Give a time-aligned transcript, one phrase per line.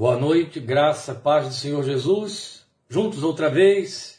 [0.00, 4.18] Boa noite, graça, paz do Senhor Jesus, juntos outra vez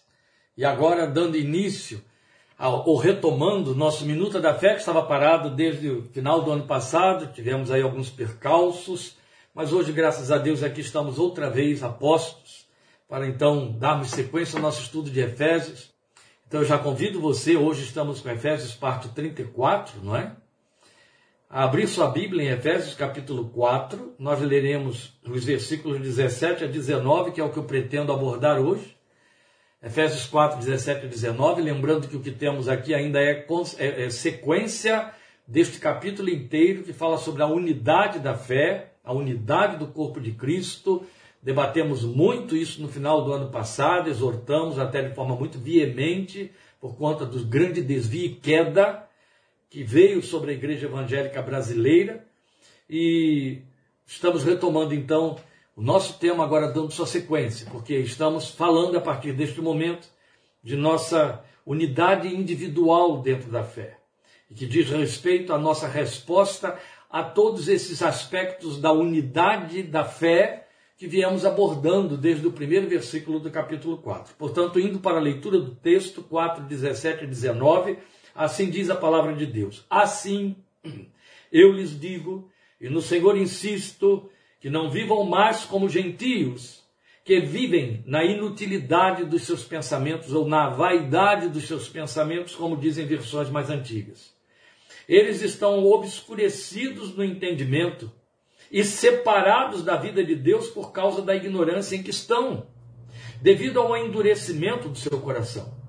[0.55, 2.03] e agora dando início
[2.55, 6.67] ao, ou retomando nosso Minuta da Fé que estava parado desde o final do ano
[6.67, 9.17] passado, tivemos aí alguns percalços,
[9.55, 12.67] mas hoje, graças a Deus, aqui estamos outra vez apostos
[13.09, 15.91] para então darmos sequência ao nosso estudo de Efésios.
[16.47, 20.35] Então eu já convido você, hoje estamos com Efésios parte 34, não é?
[21.51, 27.33] A abrir sua Bíblia em Efésios capítulo 4, nós leremos os versículos 17 a 19,
[27.33, 28.95] que é o que eu pretendo abordar hoje.
[29.83, 33.45] Efésios 4, 17 a 19, lembrando que o que temos aqui ainda é,
[33.77, 35.11] é, é sequência
[35.45, 40.31] deste capítulo inteiro que fala sobre a unidade da fé, a unidade do corpo de
[40.31, 41.03] Cristo.
[41.43, 46.49] Debatemos muito isso no final do ano passado, exortamos até de forma muito veemente
[46.79, 49.10] por conta do grande desvio e queda
[49.71, 52.27] que veio sobre a igreja evangélica brasileira
[52.89, 53.61] e
[54.05, 55.37] estamos retomando então
[55.77, 60.09] o nosso tema agora dando sua sequência, porque estamos falando a partir deste momento
[60.61, 63.97] de nossa unidade individual dentro da fé,
[64.49, 66.77] e que diz respeito à nossa resposta
[67.09, 73.39] a todos esses aspectos da unidade da fé que viemos abordando desde o primeiro versículo
[73.39, 74.35] do capítulo 4.
[74.37, 77.97] Portanto, indo para a leitura do texto 4, 17 e 19,
[78.33, 79.85] Assim diz a palavra de Deus.
[79.89, 80.55] Assim
[81.51, 84.29] eu lhes digo, e no Senhor insisto,
[84.59, 86.81] que não vivam mais como gentios,
[87.23, 93.05] que vivem na inutilidade dos seus pensamentos ou na vaidade dos seus pensamentos, como dizem
[93.05, 94.33] versões mais antigas.
[95.07, 98.11] Eles estão obscurecidos no entendimento
[98.71, 102.65] e separados da vida de Deus por causa da ignorância em que estão,
[103.41, 105.80] devido ao endurecimento do seu coração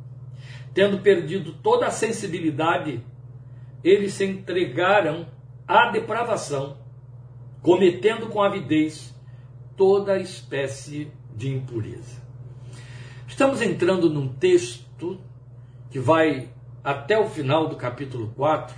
[0.75, 3.05] tendo perdido toda a sensibilidade,
[3.85, 5.27] eles se entregaram
[5.67, 6.77] à depravação,
[7.61, 9.15] cometendo com avidez
[9.77, 12.23] toda espécie de impureza.
[13.27, 15.21] Estamos entrando num texto
[15.91, 16.51] que vai
[16.83, 18.75] até o final do capítulo 4,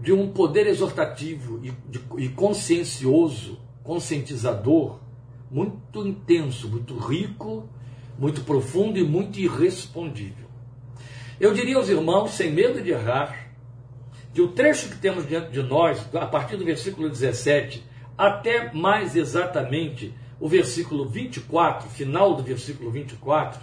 [0.00, 5.00] de um poder exortativo e, de, e consciencioso, conscientizador,
[5.50, 7.68] muito intenso, muito rico,
[8.18, 10.47] muito profundo e muito irrespondível.
[11.40, 13.48] Eu diria aos irmãos, sem medo de errar,
[14.34, 17.84] que o trecho que temos diante de nós, a partir do versículo 17
[18.16, 23.60] até mais exatamente o versículo 24, final do versículo 24,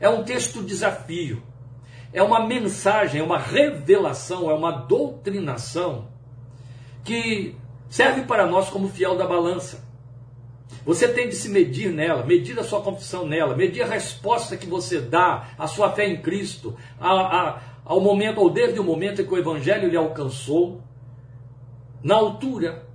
[0.00, 1.40] é um texto desafio,
[2.12, 6.08] é uma mensagem, é uma revelação, é uma doutrinação
[7.04, 7.54] que
[7.88, 9.83] serve para nós como fiel da balança.
[10.84, 14.66] Você tem de se medir nela, medir a sua confissão nela, medir a resposta que
[14.66, 19.22] você dá à sua fé em Cristo, a, a, ao momento, ou desde o momento
[19.22, 20.82] em que o Evangelho lhe alcançou,
[22.02, 22.86] na altura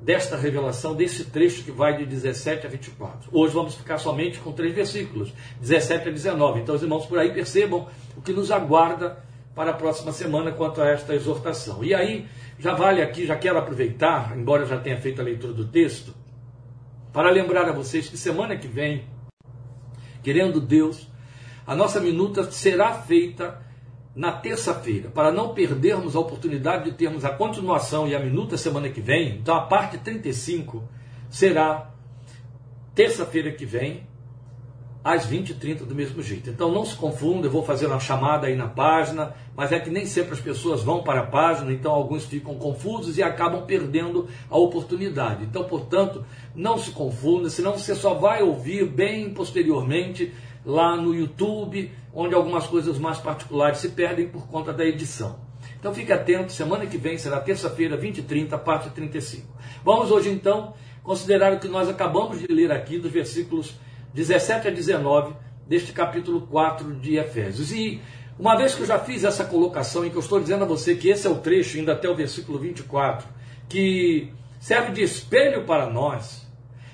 [0.00, 3.28] desta revelação, desse trecho que vai de 17 a 24.
[3.32, 6.60] Hoje vamos ficar somente com três versículos, 17 a 19.
[6.60, 9.18] Então, os irmãos por aí percebam o que nos aguarda
[9.52, 11.82] para a próxima semana quanto a esta exortação.
[11.82, 15.52] E aí, já vale aqui, já quero aproveitar, embora eu já tenha feito a leitura
[15.52, 16.14] do texto,
[17.16, 19.06] para lembrar a vocês que semana que vem,
[20.22, 21.08] querendo Deus,
[21.66, 23.58] a nossa minuta será feita
[24.14, 28.90] na terça-feira, para não perdermos a oportunidade de termos a continuação e a minuta semana
[28.90, 29.38] que vem.
[29.38, 30.86] Então a parte 35
[31.30, 31.90] será
[32.94, 34.06] terça-feira que vem,
[35.06, 36.50] às 20h30 do mesmo jeito.
[36.50, 39.88] Então não se confunda, eu vou fazer uma chamada aí na página, mas é que
[39.88, 44.26] nem sempre as pessoas vão para a página, então alguns ficam confusos e acabam perdendo
[44.50, 45.44] a oportunidade.
[45.44, 46.24] Então, portanto,
[46.56, 50.34] não se confunda, senão você só vai ouvir bem posteriormente
[50.64, 55.38] lá no YouTube, onde algumas coisas mais particulares se perdem por conta da edição.
[55.78, 59.46] Então fique atento, semana que vem será terça-feira, 20 e 30, parte 35.
[59.84, 60.74] Vamos hoje então
[61.04, 63.76] considerar o que nós acabamos de ler aqui dos versículos
[64.16, 65.34] 17 a 19
[65.68, 67.70] deste capítulo 4 de Efésios.
[67.70, 68.00] E
[68.38, 70.94] uma vez que eu já fiz essa colocação em que eu estou dizendo a você
[70.94, 73.28] que esse é o trecho, indo até o versículo 24,
[73.68, 76.46] que serve de espelho para nós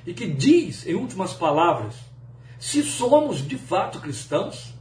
[0.05, 1.95] e que diz, em últimas palavras,
[2.59, 4.75] se somos de fato cristãos,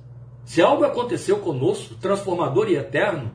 [0.44, 3.31] se algo aconteceu conosco, transformador e eterno,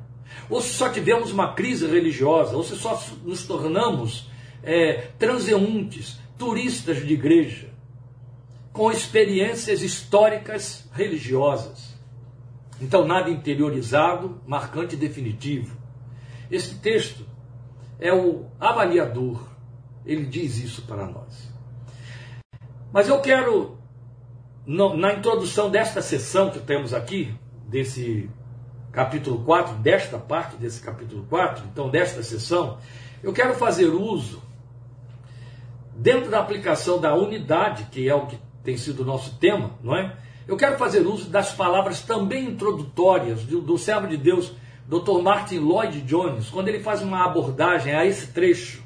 [0.50, 4.28] ou se só tivemos uma crise religiosa, ou se só nos tornamos
[4.64, 7.75] é, transeuntes, turistas de igreja,
[8.76, 11.96] com experiências históricas religiosas.
[12.78, 15.74] Então, nada interiorizado, marcante e definitivo.
[16.50, 17.26] Este texto
[17.98, 19.48] é o avaliador,
[20.04, 21.50] ele diz isso para nós.
[22.92, 23.78] Mas eu quero,
[24.66, 27.34] na introdução desta sessão que temos aqui,
[27.66, 28.28] desse
[28.92, 32.78] capítulo 4, desta parte desse capítulo 4, então desta sessão,
[33.22, 34.42] eu quero fazer uso
[35.96, 39.96] dentro da aplicação da unidade, que é o que tem sido o nosso tema, não
[39.96, 40.16] é?
[40.46, 44.52] Eu quero fazer uso das palavras também introdutórias do, do servo de Deus,
[44.88, 45.22] Dr.
[45.22, 48.82] Martin Lloyd Jones, quando ele faz uma abordagem a esse trecho.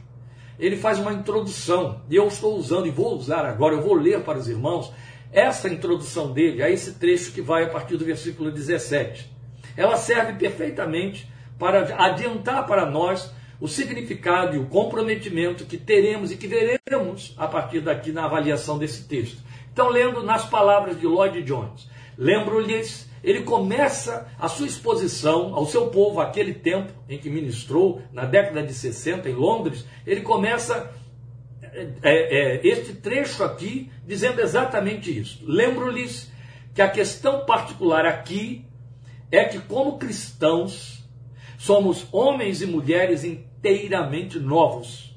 [0.58, 4.20] Ele faz uma introdução, e eu estou usando e vou usar agora, eu vou ler
[4.20, 4.92] para os irmãos
[5.32, 9.30] essa introdução dele a esse trecho que vai a partir do versículo 17.
[9.76, 11.26] Ela serve perfeitamente
[11.58, 17.46] para adiantar para nós o significado e o comprometimento que teremos e que veremos a
[17.46, 19.42] partir daqui na avaliação desse texto.
[19.72, 25.88] Então, lendo nas palavras de Lloyd Jones, lembro-lhes, ele começa a sua exposição ao seu
[25.88, 30.90] povo, aquele tempo em que ministrou, na década de 60 em Londres, ele começa
[31.62, 35.38] é, é, este trecho aqui dizendo exatamente isso.
[35.46, 36.30] Lembro-lhes
[36.74, 38.64] que a questão particular aqui
[39.30, 41.04] é que, como cristãos,
[41.58, 43.22] somos homens e mulheres
[43.60, 45.14] inteiramente novos.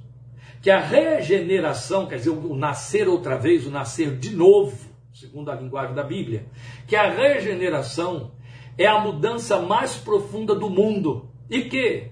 [0.62, 4.78] Que a regeneração, quer dizer, o nascer outra vez, o nascer de novo,
[5.14, 6.46] segundo a linguagem da Bíblia,
[6.88, 8.32] que a regeneração
[8.78, 12.08] é a mudança mais profunda do mundo e que,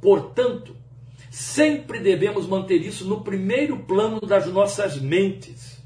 [0.00, 0.76] portanto,
[1.30, 5.82] sempre devemos manter isso no primeiro plano das nossas mentes.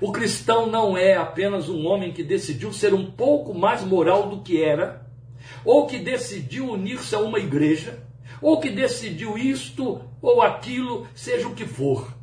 [0.00, 4.42] O cristão não é apenas um homem que decidiu ser um pouco mais moral do
[4.42, 5.06] que era,
[5.64, 8.06] ou que decidiu unir-se a uma igreja,
[8.40, 12.16] ou que decidiu isto ou aquilo, seja o que for.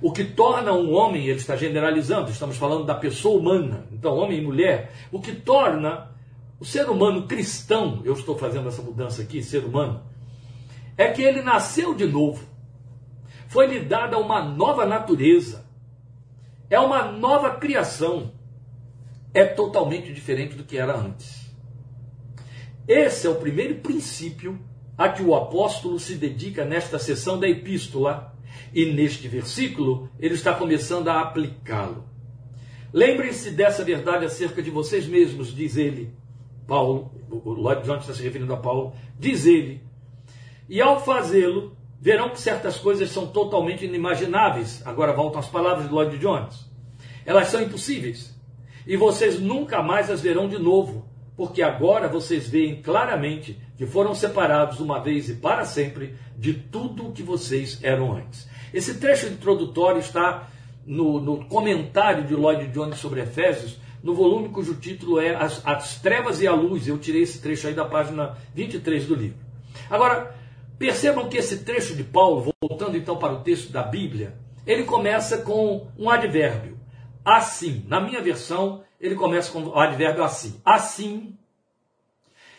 [0.00, 4.38] O que torna um homem, ele está generalizando, estamos falando da pessoa humana, então homem
[4.38, 6.10] e mulher, o que torna
[6.58, 10.02] o ser humano cristão, eu estou fazendo essa mudança aqui, ser humano,
[10.96, 12.46] é que ele nasceu de novo.
[13.48, 15.66] Foi lhe dada uma nova natureza.
[16.68, 18.32] É uma nova criação.
[19.32, 21.50] É totalmente diferente do que era antes.
[22.86, 24.60] Esse é o primeiro princípio
[25.00, 28.36] a que o apóstolo se dedica nesta sessão da epístola,
[28.74, 32.04] e neste versículo ele está começando a aplicá-lo.
[32.92, 36.12] Lembrem-se dessa verdade acerca de vocês mesmos, diz ele.
[36.66, 39.82] Paulo, o Lloyd Jones está se referindo a Paulo, diz ele.
[40.68, 44.82] E ao fazê-lo, verão que certas coisas são totalmente inimagináveis.
[44.84, 46.70] Agora voltam as palavras de Lloyd Jones.
[47.24, 48.38] Elas são impossíveis.
[48.86, 51.08] E vocês nunca mais as verão de novo,
[51.38, 57.08] porque agora vocês veem claramente que foram separados uma vez e para sempre de tudo
[57.08, 58.46] o que vocês eram antes.
[58.74, 60.50] Esse trecho introdutório está
[60.84, 65.98] no, no comentário de Lloyd Jones sobre Efésios, no volume cujo título é As, As
[65.98, 66.86] Trevas e a Luz.
[66.86, 69.38] Eu tirei esse trecho aí da página 23 do livro.
[69.88, 70.36] Agora,
[70.78, 74.34] percebam que esse trecho de Paulo, voltando então para o texto da Bíblia,
[74.66, 76.78] ele começa com um advérbio.
[77.24, 80.60] Assim, na minha versão, ele começa com o advérbio assim.
[80.66, 81.34] Assim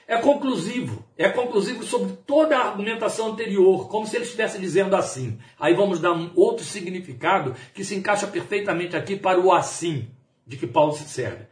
[0.08, 1.06] é conclusivo.
[1.18, 5.40] É conclusivo sobre toda a argumentação anterior, como se ele estivesse dizendo assim.
[5.60, 10.10] Aí vamos dar um outro significado que se encaixa perfeitamente aqui para o assim
[10.46, 11.46] de que Paulo se serve.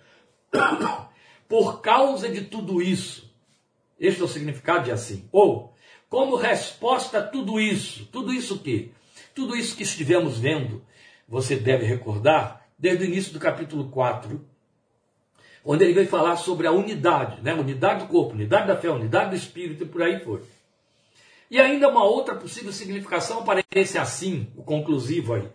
[1.48, 3.34] Por causa de tudo isso,
[4.00, 5.28] este é o significado de assim.
[5.32, 5.74] Ou,
[6.10, 8.92] como resposta a tudo isso, tudo isso o quê?
[9.34, 10.84] Tudo isso que estivemos vendo,
[11.28, 14.46] você deve recordar, desde o início do capítulo 4,
[15.64, 17.54] onde ele veio falar sobre a unidade, né?
[17.54, 20.42] unidade do corpo, unidade da fé, unidade do espírito e por aí foi.
[21.52, 25.48] E ainda uma outra possível significação para esse assim, o conclusivo aí.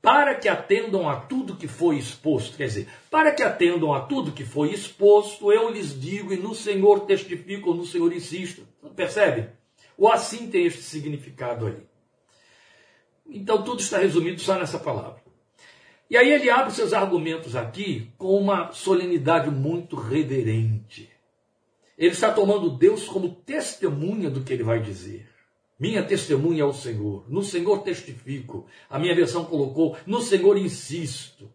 [0.00, 4.32] Para que atendam a tudo que foi exposto, quer dizer, para que atendam a tudo
[4.32, 8.62] que foi exposto, eu lhes digo e no Senhor testifico, no Senhor insisto.
[8.94, 9.48] Percebe?
[9.96, 11.82] O assim tem este significado aí.
[13.28, 15.17] Então tudo está resumido só nessa palavra.
[16.10, 21.10] E aí ele abre seus argumentos aqui com uma solenidade muito reverente.
[21.98, 25.28] Ele está tomando Deus como testemunha do que ele vai dizer.
[25.78, 27.24] Minha testemunha é o Senhor.
[27.28, 28.66] No Senhor testifico.
[28.88, 31.50] A minha versão colocou: no Senhor insisto.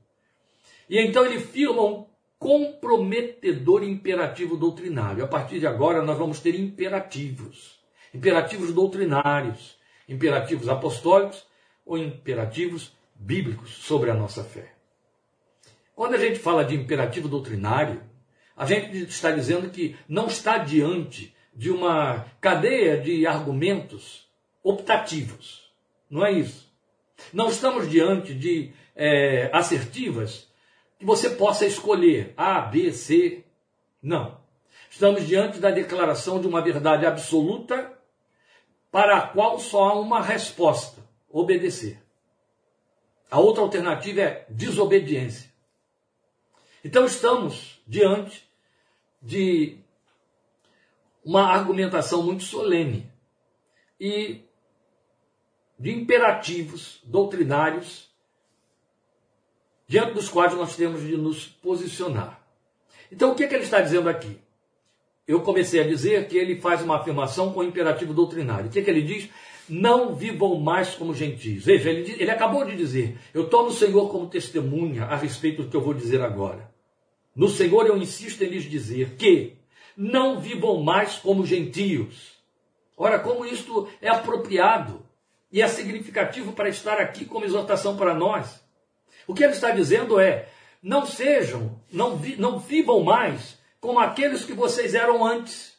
[0.89, 2.05] E então ele firma um
[2.37, 5.23] comprometedor imperativo doutrinário.
[5.23, 7.79] A partir de agora nós vamos ter imperativos.
[8.13, 11.45] Imperativos doutrinários, imperativos apostólicos
[11.85, 14.73] ou imperativos bíblicos sobre a nossa fé.
[15.95, 18.01] Quando a gente fala de imperativo doutrinário,
[18.55, 24.27] a gente está dizendo que não está diante de uma cadeia de argumentos
[24.61, 25.71] optativos.
[26.09, 26.71] Não é isso.
[27.31, 30.47] Não estamos diante de é, assertivas
[30.99, 33.43] que você possa escolher A, B, C.
[34.01, 34.37] Não.
[34.89, 37.93] Estamos diante da declaração de uma verdade absoluta
[38.91, 42.02] para a qual só há uma resposta: obedecer.
[43.33, 45.51] A outra alternativa é desobediência.
[46.85, 48.47] Então estamos diante
[49.19, 49.79] de
[51.25, 53.11] uma argumentação muito solene.
[53.99, 54.41] E
[55.79, 58.07] de imperativos doutrinários
[59.87, 62.39] diante dos quais nós temos de nos posicionar.
[63.11, 64.39] Então, o que, é que ele está dizendo aqui?
[65.27, 68.67] Eu comecei a dizer que ele faz uma afirmação com imperativo doutrinário.
[68.67, 69.27] O que, é que ele diz?
[69.69, 71.65] Não vivam mais como gentios.
[71.65, 75.69] Veja, ele, ele acabou de dizer: Eu tomo o Senhor como testemunha a respeito do
[75.69, 76.71] que eu vou dizer agora.
[77.35, 79.57] No Senhor eu insisto em lhes dizer que
[79.95, 82.33] não vivam mais como gentios.
[82.95, 85.03] Ora, como isto é apropriado
[85.51, 88.63] e é significativo para estar aqui como exortação para nós.
[89.27, 90.49] O que ele está dizendo é:
[90.81, 95.72] não sejam, não, vi, não vivam mais como aqueles que vocês eram antes.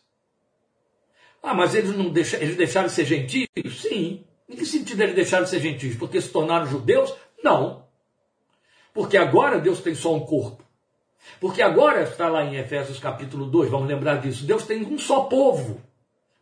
[1.44, 3.82] Ah, mas eles não deixaram, eles deixaram de ser gentios?
[3.82, 4.24] Sim.
[4.48, 5.94] Em que sentido eles deixaram de ser gentios?
[5.94, 7.14] Porque se tornaram judeus?
[7.42, 7.84] Não.
[8.94, 10.64] Porque agora Deus tem só um corpo.
[11.38, 14.46] Porque agora está lá em Efésios capítulo 2, vamos lembrar disso.
[14.46, 15.82] Deus tem um só povo,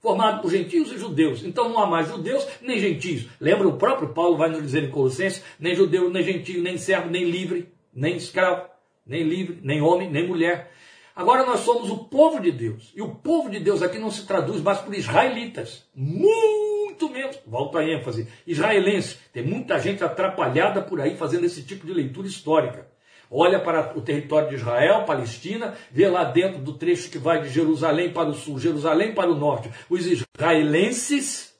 [0.00, 1.42] formado por gentios e judeus.
[1.42, 3.26] Então não há mais judeus nem gentios.
[3.40, 7.10] Lembra o próprio Paulo vai nos dizer em Colossenses, nem judeu, nem gentio, nem servo,
[7.10, 8.68] nem livre, nem escravo,
[9.04, 10.70] nem livre, nem homem, nem mulher.
[11.14, 12.92] Agora nós somos o povo de Deus.
[12.94, 15.84] E o povo de Deus aqui não se traduz mais por israelitas.
[15.94, 19.18] Muito menos, volto a ênfase, israelense.
[19.32, 22.90] Tem muita gente atrapalhada por aí fazendo esse tipo de leitura histórica.
[23.30, 27.48] Olha para o território de Israel, Palestina, vê lá dentro do trecho que vai de
[27.48, 31.54] Jerusalém para o sul, Jerusalém para o norte, os israelenses,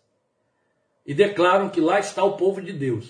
[1.07, 3.09] e declaram que lá está o povo de Deus.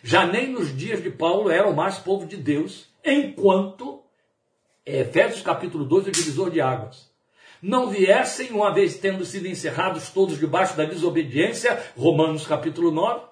[0.00, 4.01] Já nem nos dias de Paulo eram mais povo de Deus, enquanto
[4.84, 7.10] Efésios capítulo 2, o divisor de águas.
[7.62, 13.26] Não viessem, uma vez tendo sido encerrados todos debaixo da desobediência, Romanos capítulo 9,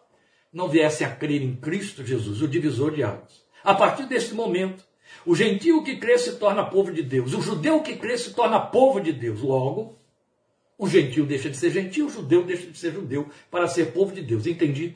[0.53, 3.45] não viessem a crer em Cristo Jesus, o divisor de águas.
[3.65, 4.85] A partir desse momento,
[5.27, 8.61] o gentio que crê se torna povo de Deus, o judeu que crê se torna
[8.61, 9.41] povo de Deus.
[9.41, 9.99] Logo,
[10.79, 14.15] o gentio deixa de ser gentio, o judeu deixa de ser judeu para ser povo
[14.15, 14.47] de Deus.
[14.47, 14.95] Entendido?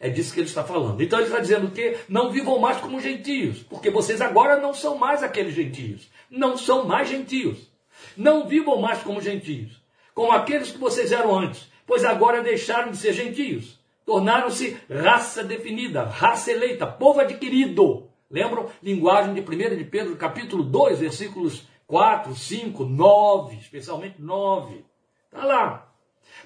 [0.00, 1.02] É disso que ele está falando.
[1.02, 4.98] Então ele está dizendo que não vivam mais como gentios, porque vocês agora não são
[4.98, 6.08] mais aqueles gentios.
[6.30, 7.74] Não são mais gentios.
[8.16, 9.80] Não vivam mais como gentios,
[10.14, 13.78] como aqueles que vocês eram antes, pois agora deixaram de ser gentios.
[14.04, 18.08] Tornaram-se raça definida, raça eleita, povo adquirido.
[18.30, 18.68] Lembram?
[18.82, 24.84] Linguagem de 1 de Pedro, capítulo 2, versículos 4, 5, 9, especialmente 9.
[25.32, 25.88] Está lá.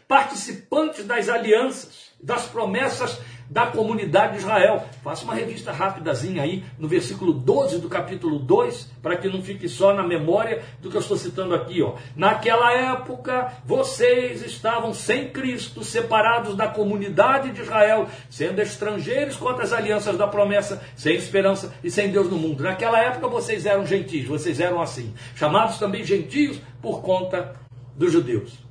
[0.06, 4.84] Participantes das alianças, das promessas da comunidade de Israel.
[5.02, 9.68] Faça uma revista rapidazinha aí no versículo 12 do capítulo 2, para que não fique
[9.68, 11.82] só na memória do que eu estou citando aqui.
[11.82, 11.94] Ó.
[12.14, 19.72] Naquela época, vocês estavam sem Cristo, separados da comunidade de Israel, sendo estrangeiros contra as
[19.72, 22.62] alianças da promessa, sem esperança e sem Deus no mundo.
[22.62, 27.56] Naquela época, vocês eram gentios, vocês eram assim, chamados também gentios por conta
[27.96, 28.67] dos judeus.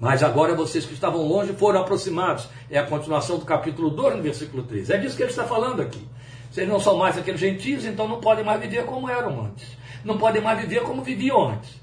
[0.00, 2.48] Mas agora vocês que estavam longe foram aproximados.
[2.70, 4.90] É a continuação do capítulo 2, no versículo 3.
[4.90, 6.06] É disso que ele está falando aqui.
[6.50, 9.76] Vocês não são mais aqueles gentios, então não podem mais viver como eram antes.
[10.04, 11.80] Não podem mais viver como viviam antes.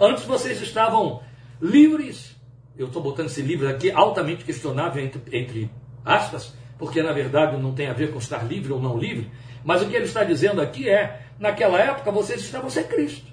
[0.00, 1.22] Antes vocês estavam
[1.60, 2.36] livres.
[2.76, 5.70] Eu estou botando esse livro aqui altamente questionável entre, entre
[6.04, 9.30] aspas, porque na verdade não tem a ver com estar livre ou não livre.
[9.64, 13.27] Mas o que ele está dizendo aqui é: naquela época vocês estavam sem Cristo.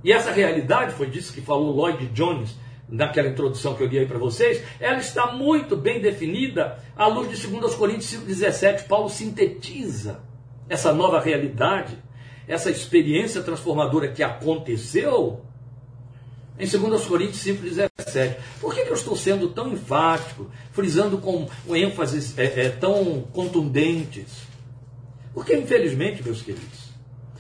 [0.04, 2.56] E essa realidade, foi disso que falou Lloyd Jones
[2.88, 7.28] naquela introdução que eu li aí para vocês, ela está muito bem definida à luz
[7.30, 8.86] de 2 Coríntios 5,17.
[8.88, 10.20] Paulo sintetiza
[10.70, 11.98] essa nova realidade,
[12.48, 15.44] essa experiência transformadora que aconteceu
[16.58, 18.36] em 2 Coríntios 5,17.
[18.62, 24.44] Por que, que, eu estou sendo tão enfático, frisando com ênfases é, é, tão contundentes?
[25.34, 26.94] Porque, infelizmente, meus queridos,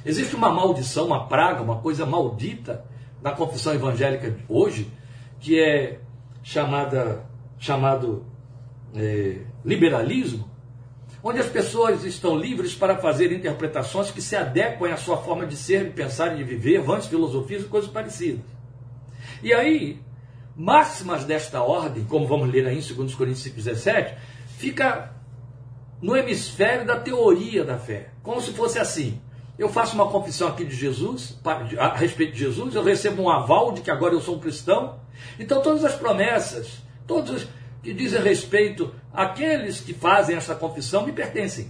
[0.05, 2.86] existe uma maldição, uma praga, uma coisa maldita
[3.22, 4.91] na confissão evangélica hoje,
[5.39, 6.00] que é
[6.43, 7.25] chamada,
[7.57, 8.25] chamado
[8.93, 10.50] é, liberalismo,
[11.24, 15.55] onde as pessoas estão livres para fazer interpretações que se adequem à sua forma de
[15.55, 18.54] ser, de pensar e de viver, vãs filosofias e coisas parecidas.
[19.46, 20.02] E aí,
[20.56, 24.16] máximas desta ordem, como vamos ler aí em 2 Coríntios 5,17,
[24.58, 25.14] fica
[26.02, 29.22] no hemisfério da teoria da fé, como se fosse assim.
[29.56, 31.40] Eu faço uma confissão aqui de Jesus,
[31.78, 35.00] a respeito de Jesus, eu recebo um aval de que agora eu sou um cristão.
[35.40, 37.48] Então, todas as promessas, todos
[37.84, 41.70] que dizem respeito àqueles que fazem essa confissão me pertencem.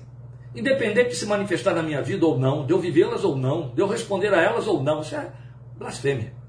[0.55, 3.81] Independente de se manifestar na minha vida ou não, de eu vivê-las ou não, de
[3.81, 5.01] eu responder a elas ou não.
[5.01, 5.29] Isso é
[5.77, 6.44] blasfêmia.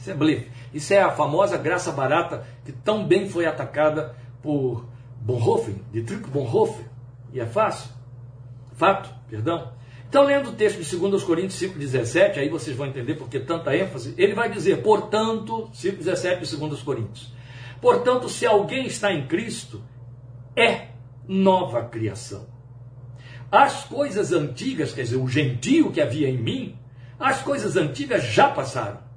[0.00, 0.50] Isso é blefe.
[0.72, 4.86] Isso é a famosa graça barata que tão bem foi atacada por
[5.20, 6.86] Bonhoeffer, Dietrich Bonhoeffer.
[7.32, 7.90] E é fácil.
[8.72, 9.72] Fato, perdão.
[10.08, 13.76] Então, lendo o texto de 2 Coríntios 5,17, aí vocês vão entender por que tanta
[13.76, 17.32] ênfase, ele vai dizer, portanto, 5,17 de 2 Coríntios,
[17.80, 19.80] portanto, se alguém está em Cristo,
[20.56, 20.88] é
[21.28, 22.48] nova criação.
[23.52, 26.76] As coisas antigas, quer dizer, o gentio que havia em mim,
[27.18, 29.09] as coisas antigas já passaram.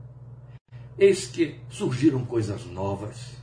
[0.98, 3.34] Eis que surgiram coisas novas.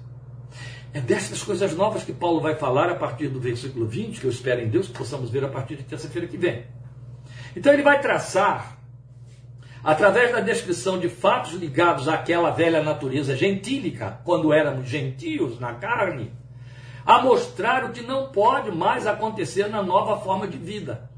[0.92, 4.30] É dessas coisas novas que Paulo vai falar a partir do versículo 20, que eu
[4.30, 6.64] espero em Deus que possamos ver a partir de terça-feira que vem.
[7.54, 8.78] Então ele vai traçar,
[9.83, 16.33] através da descrição de fatos ligados àquela velha natureza gentílica, quando éramos gentios na carne,
[17.04, 21.11] a mostrar o que não pode mais acontecer na nova forma de vida.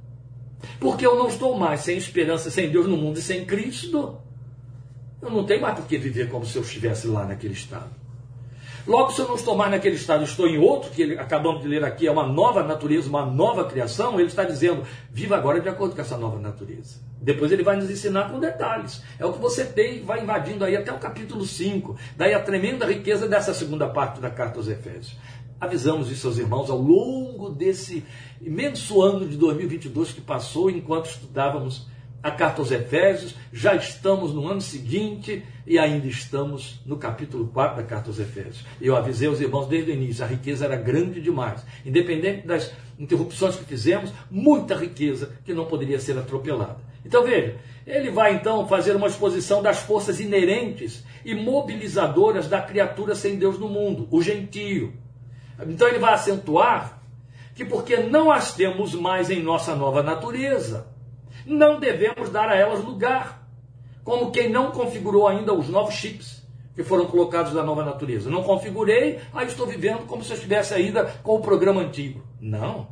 [0.79, 4.21] Porque eu não estou mais sem esperança, sem Deus no mundo e sem Cristo.
[5.23, 8.03] Eu não tenho mais por que viver como se eu estivesse lá naquele estado.
[8.85, 11.69] Logo, se eu não estou mais naquele estado, estou em outro, que ele, acabamos de
[11.69, 15.69] ler aqui, é uma nova natureza, uma nova criação, ele está dizendo, viva agora de
[15.69, 16.97] acordo com essa nova natureza.
[17.21, 19.01] Depois ele vai nos ensinar com detalhes.
[19.21, 21.97] É o que você tem, vai invadindo aí até o capítulo 5.
[22.17, 25.17] Daí a tremenda riqueza dessa segunda parte da carta aos Efésios.
[25.61, 28.05] Avisamos isso aos irmãos ao longo desse
[28.41, 31.87] imenso ano de 2022 que passou enquanto estudávamos
[32.23, 37.77] a carta aos Efésios, já estamos no ano seguinte e ainda estamos no capítulo 4
[37.77, 38.65] da carta aos Efésios.
[38.81, 41.65] Eu avisei os irmãos desde o início, a riqueza era grande demais.
[41.85, 46.79] Independente das interrupções que fizemos, muita riqueza que não poderia ser atropelada.
[47.05, 53.17] Então veja, ele vai então fazer uma exposição das forças inerentes e mobilizadoras da criatura
[53.17, 54.93] sem Deus no mundo, o gentio.
[55.67, 57.03] Então ele vai acentuar
[57.55, 60.92] que porque não as temos mais em nossa nova natureza,
[61.47, 63.47] não devemos dar a elas lugar,
[64.05, 66.43] como quem não configurou ainda os novos chips
[66.75, 68.31] que foram colocados da nova natureza.
[68.31, 72.23] Não configurei, aí estou vivendo como se eu estivesse ainda com o programa antigo.
[72.41, 72.89] Não.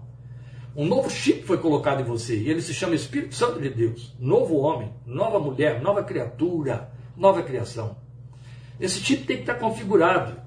[0.77, 4.15] Um novo chip foi colocado em você, e ele se chama Espírito Santo de Deus.
[4.21, 7.97] Novo homem, nova mulher, nova criatura, nova criação.
[8.79, 10.41] Esse chip tem que estar configurado.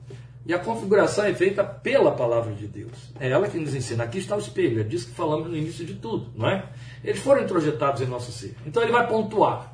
[0.45, 2.91] E a configuração é feita pela palavra de Deus.
[3.19, 4.03] É ela que nos ensina.
[4.03, 6.65] Aqui está o espelho, é disso que falamos no início de tudo, não é?
[7.03, 8.55] Eles foram introjetados em nosso ser.
[8.65, 9.73] Então ele vai pontuar.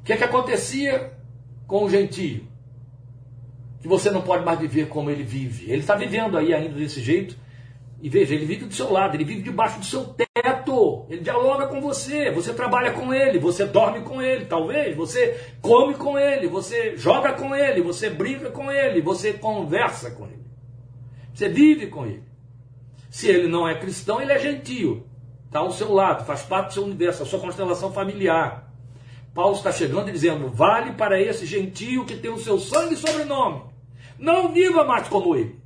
[0.00, 1.12] O que é que acontecia
[1.66, 2.46] com o gentio?
[3.82, 5.70] Que você não pode mais viver como ele vive.
[5.70, 7.36] Ele está vivendo aí ainda desse jeito.
[8.00, 10.27] E veja, ele vive do seu lado, ele vive debaixo do seu teto,
[11.08, 15.94] ele dialoga com você, você trabalha com ele, você dorme com ele, talvez, você come
[15.94, 20.44] com ele, você joga com ele, você brinca com ele, você conversa com ele,
[21.32, 22.24] você vive com ele.
[23.10, 25.06] Se ele não é cristão, ele é gentio,
[25.46, 28.72] está ao seu lado, faz parte do seu universo, a sua constelação familiar.
[29.34, 32.96] Paulo está chegando e dizendo: vale para esse gentio que tem o seu sangue e
[32.96, 33.62] sobrenome.
[34.18, 35.58] Não viva mais como ele.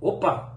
[0.00, 0.47] Opa!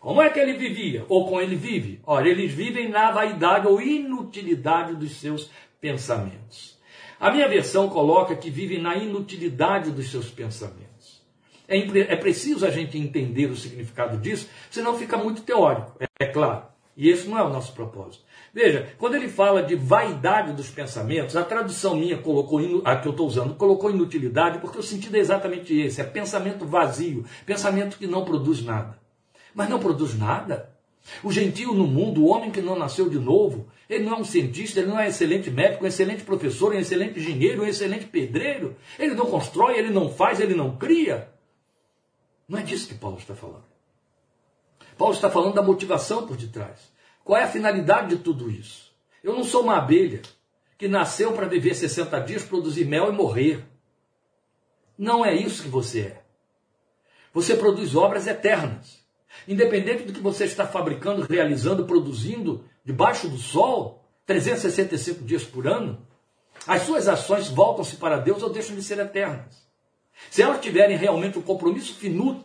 [0.00, 1.04] Como é que ele vivia?
[1.08, 2.00] Ou como ele vive?
[2.06, 6.78] Ora, eles vivem na vaidade ou inutilidade dos seus pensamentos.
[7.18, 11.20] A minha versão coloca que vivem na inutilidade dos seus pensamentos.
[11.66, 16.26] É, é preciso a gente entender o significado disso, senão fica muito teórico, é, é
[16.26, 16.62] claro.
[16.96, 18.24] E esse não é o nosso propósito.
[18.54, 23.12] Veja, quando ele fala de vaidade dos pensamentos, a tradução minha colocou, a que eu
[23.12, 28.06] estou usando, colocou inutilidade, porque o sentido é exatamente esse: é pensamento vazio, pensamento que
[28.06, 28.98] não produz nada
[29.58, 30.72] mas não produz nada.
[31.20, 34.24] O gentio no mundo, o homem que não nasceu de novo, ele não é um
[34.24, 38.76] cientista, ele não é excelente médico, um excelente professor, um excelente engenheiro, um excelente pedreiro.
[38.96, 41.28] Ele não constrói, ele não faz, ele não cria.
[42.48, 43.64] Não é disso que Paulo está falando.
[44.96, 46.92] Paulo está falando da motivação por detrás.
[47.24, 48.94] Qual é a finalidade de tudo isso?
[49.24, 50.22] Eu não sou uma abelha
[50.78, 53.64] que nasceu para viver 60 dias, produzir mel e morrer.
[54.96, 56.22] Não é isso que você é.
[57.32, 59.07] Você produz obras eternas.
[59.46, 66.06] Independente do que você está fabricando, realizando, produzindo, debaixo do sol, 365 dias por ano,
[66.66, 69.66] as suas ações voltam-se para Deus ou deixam de ser eternas.
[70.30, 71.96] Se elas tiverem realmente um compromisso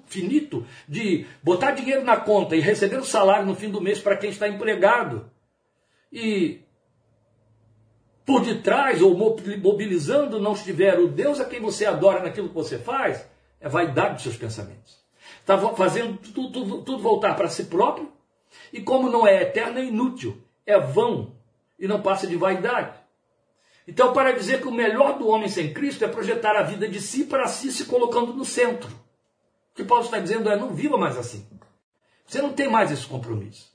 [0.05, 4.15] finito de botar dinheiro na conta e receber o salário no fim do mês para
[4.15, 5.29] quem está empregado,
[6.11, 6.61] e
[8.25, 12.77] por detrás ou mobilizando não estiver o Deus a quem você adora naquilo que você
[12.77, 13.27] faz,
[13.59, 15.02] é vaidade dos seus pensamentos.
[15.43, 18.09] Está fazendo tudo, tudo, tudo voltar para si próprio,
[18.71, 21.35] E como não é eterno, é inútil, é vão
[21.77, 22.97] e não passa de vaidade.
[23.85, 27.01] Então, para dizer que o melhor do homem sem Cristo é projetar a vida de
[27.01, 28.89] si para si, se colocando no centro.
[28.89, 31.45] O que Paulo está dizendo é: não viva mais assim.
[32.25, 33.69] Você não tem mais esse compromisso.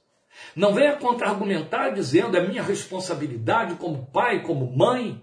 [0.56, 5.22] Não venha contra-argumentar dizendo é minha responsabilidade como pai, como mãe,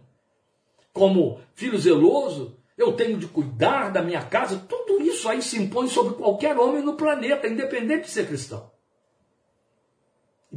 [0.94, 4.58] como filho zeloso, eu tenho de cuidar da minha casa.
[4.58, 8.72] Tudo isso aí se impõe sobre qualquer homem no planeta, independente de ser cristão.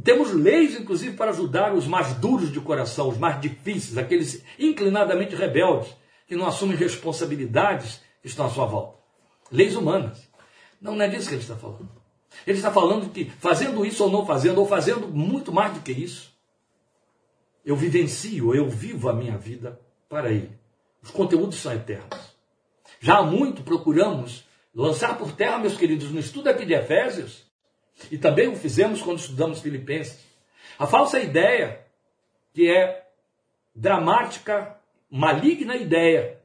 [0.03, 5.35] Temos leis, inclusive, para ajudar os mais duros de coração, os mais difíceis, aqueles inclinadamente
[5.35, 5.93] rebeldes,
[6.25, 8.97] que não assumem responsabilidades que estão à sua volta.
[9.51, 10.29] Leis humanas.
[10.79, 11.89] Não, não é disso que ele está falando.
[12.45, 15.91] Ele está falando que fazendo isso ou não fazendo, ou fazendo muito mais do que
[15.91, 16.33] isso,
[17.65, 20.58] eu vivencio, eu vivo a minha vida para Ele.
[21.01, 22.35] Os conteúdos são eternos.
[22.99, 27.45] Já há muito procuramos lançar por terra, meus queridos, no estudo aqui de Efésios,
[28.11, 30.19] e também o fizemos quando estudamos Filipenses,
[30.77, 31.85] a falsa ideia,
[32.53, 33.07] que é
[33.75, 34.77] dramática,
[35.09, 36.39] maligna ideia,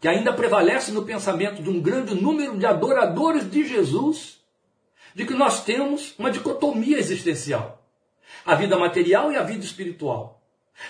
[0.00, 4.40] que ainda prevalece no pensamento de um grande número de adoradores de Jesus,
[5.14, 7.84] de que nós temos uma dicotomia existencial:
[8.44, 10.40] a vida material e a vida espiritual,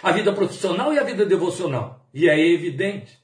[0.03, 2.00] a vida profissional e a vida devocional.
[2.13, 3.19] E é evidente,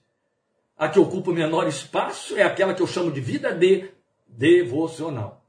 [0.77, 3.91] a que ocupa o menor espaço é aquela que eu chamo de vida de
[4.29, 5.45] devocional.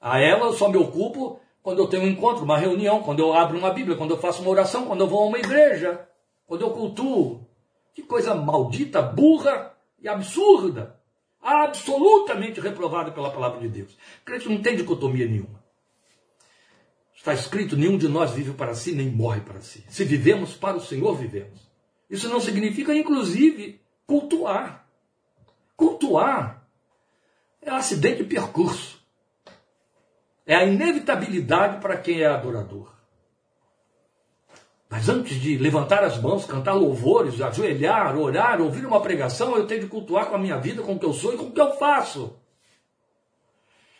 [0.00, 3.32] A ela eu só me ocupo quando eu tenho um encontro, uma reunião, quando eu
[3.32, 6.06] abro uma Bíblia, quando eu faço uma oração, quando eu vou a uma igreja,
[6.46, 7.46] quando eu cultuo.
[7.94, 11.00] Que coisa maldita, burra e absurda
[11.44, 13.92] absolutamente reprovado pela palavra de Deus.
[13.92, 15.62] O crente não tem dicotomia nenhuma.
[17.14, 19.84] Está escrito: nenhum de nós vive para si, nem morre para si.
[19.88, 21.63] Se vivemos para o Senhor, vivemos.
[22.14, 24.86] Isso não significa, inclusive, cultuar.
[25.76, 26.64] Cultuar
[27.60, 29.02] é um acidente de percurso.
[30.46, 32.94] É a inevitabilidade para quem é adorador.
[34.88, 39.80] Mas antes de levantar as mãos, cantar louvores, ajoelhar, orar, ouvir uma pregação, eu tenho
[39.80, 41.60] de cultuar com a minha vida, com o que eu sou e com o que
[41.60, 42.38] eu faço.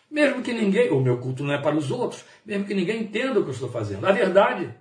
[0.09, 3.41] Mesmo que ninguém, o meu culto não é para os outros, mesmo que ninguém entenda
[3.41, 4.07] o que eu estou fazendo.
[4.07, 4.73] A verdade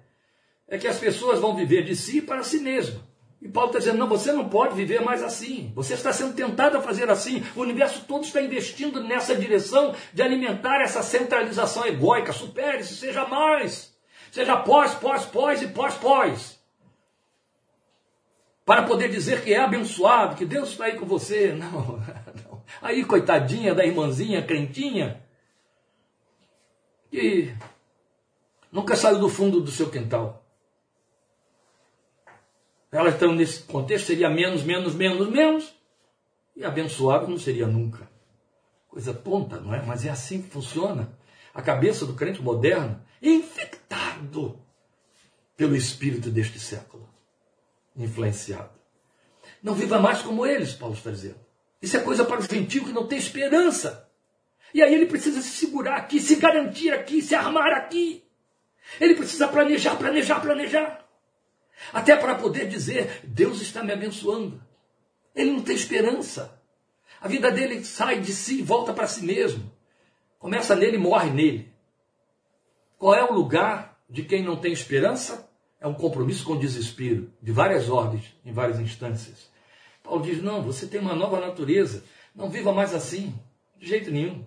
[0.67, 3.12] é que as pessoas vão viver de si para si mesmo.
[3.43, 5.73] E Paulo está dizendo: não, você não pode viver mais assim.
[5.75, 7.43] Você está sendo tentado a fazer assim.
[7.58, 12.32] O universo todo está investindo nessa direção de alimentar essa centralização egóica.
[12.32, 13.93] Supere-se, seja mais.
[14.32, 16.58] Seja pós, pós, pós e pós, pós.
[18.65, 21.51] Para poder dizer que é abençoado, que Deus está aí com você.
[21.60, 21.69] Não,
[22.01, 22.63] não.
[22.82, 25.21] Aí, coitadinha da irmãzinha crentinha,
[27.12, 27.53] que
[28.71, 30.42] nunca saiu do fundo do seu quintal.
[32.93, 35.73] Ela então nesse contexto seria menos, menos, menos, menos,
[36.56, 38.08] e abençoado não seria nunca.
[38.88, 39.82] Coisa tonta, não é?
[39.82, 41.12] Mas é assim que funciona.
[41.56, 44.62] A cabeça do crente moderno infectado
[45.58, 47.10] pelo espírito deste século,
[47.95, 48.71] influenciado.
[49.62, 51.39] Não viva mais como eles, Paulo está dizendo.
[51.82, 54.08] Isso é coisa para o gentio que não tem esperança.
[54.71, 58.23] E aí ele precisa se segurar aqui, se garantir aqui, se armar aqui.
[58.99, 61.02] Ele precisa planejar, planejar, planejar.
[61.91, 64.62] Até para poder dizer: Deus está me abençoando.
[65.36, 66.62] Ele não tem esperança.
[67.19, 69.71] A vida dele sai de si e volta para si mesmo.
[70.38, 71.73] Começa nele e morre nele.
[72.97, 75.49] Qual é o lugar de quem não tem esperança?
[75.79, 79.49] É um compromisso com o desespero, de várias ordens, em várias instâncias.
[80.01, 82.03] Paulo diz: não, você tem uma nova natureza,
[82.36, 83.33] não viva mais assim,
[83.77, 84.45] de jeito nenhum.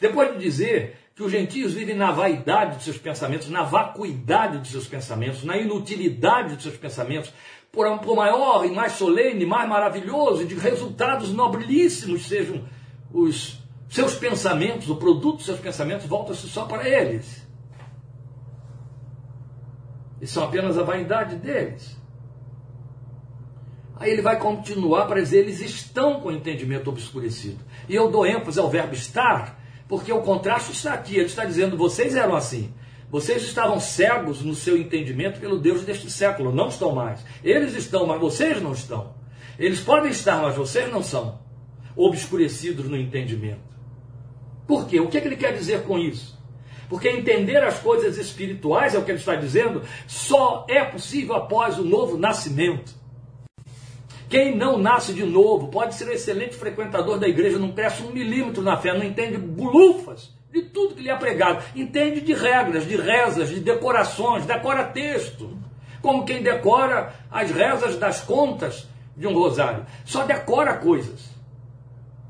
[0.00, 4.68] Depois de dizer que os gentios vivem na vaidade de seus pensamentos, na vacuidade de
[4.68, 7.32] seus pensamentos, na inutilidade de seus pensamentos,
[7.70, 12.64] por, por maior e mais solene, mais maravilhoso de resultados nobilíssimos sejam
[13.12, 17.46] os seus pensamentos, o produto dos seus pensamentos, volta-se só para eles.
[20.20, 22.00] E são apenas a vaidade deles.
[23.96, 27.62] Aí ele vai continuar para dizer: eles estão com o entendimento obscurecido.
[27.88, 29.61] E eu dou ênfase ao verbo estar,
[29.92, 31.16] porque o contraste está aqui.
[31.16, 32.72] Ele está dizendo: vocês eram assim.
[33.10, 36.50] Vocês estavam cegos no seu entendimento pelo Deus deste século.
[36.50, 37.22] Não estão mais.
[37.44, 39.12] Eles estão, mas vocês não estão.
[39.58, 41.40] Eles podem estar, mas vocês não são.
[41.94, 43.60] Obscurecidos no entendimento.
[44.66, 44.98] Por quê?
[44.98, 46.40] O que, é que ele quer dizer com isso?
[46.88, 51.78] Porque entender as coisas espirituais, é o que ele está dizendo, só é possível após
[51.78, 52.94] o novo nascimento.
[54.32, 58.12] Quem não nasce de novo pode ser um excelente frequentador da igreja, não cresce um
[58.12, 61.62] milímetro na fé, não entende bulufas de tudo que lhe é pregado.
[61.76, 65.54] Entende de regras, de rezas, de decorações, decora texto.
[66.00, 69.84] Como quem decora as rezas das contas de um rosário.
[70.02, 71.28] Só decora coisas,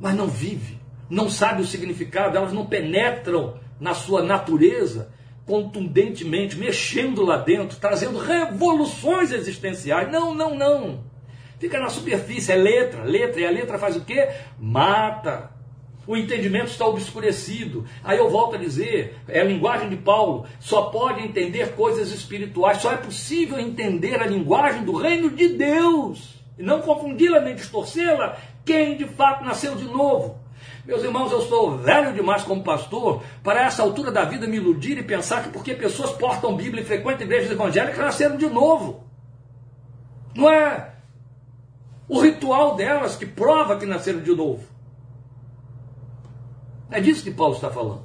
[0.00, 5.12] mas não vive, não sabe o significado, elas não penetram na sua natureza,
[5.46, 10.10] contundentemente, mexendo lá dentro, trazendo revoluções existenciais.
[10.10, 11.11] Não, não, não.
[11.62, 14.28] Fica na superfície, é letra, letra, e a letra faz o quê?
[14.58, 15.52] Mata.
[16.04, 17.86] O entendimento está obscurecido.
[18.02, 22.78] Aí eu volto a dizer, é a linguagem de Paulo, só pode entender coisas espirituais,
[22.78, 26.42] só é possível entender a linguagem do reino de Deus.
[26.58, 30.40] E não confundi-la nem distorcê-la, quem de fato nasceu de novo.
[30.84, 34.98] Meus irmãos, eu sou velho demais como pastor para essa altura da vida me iludir
[34.98, 39.04] e pensar que porque pessoas portam Bíblia e frequentam igrejas evangélicas nasceram de novo.
[40.34, 40.91] Não é
[42.12, 44.62] o ritual delas que prova que nasceram de novo.
[46.90, 48.02] É disso que Paulo está falando.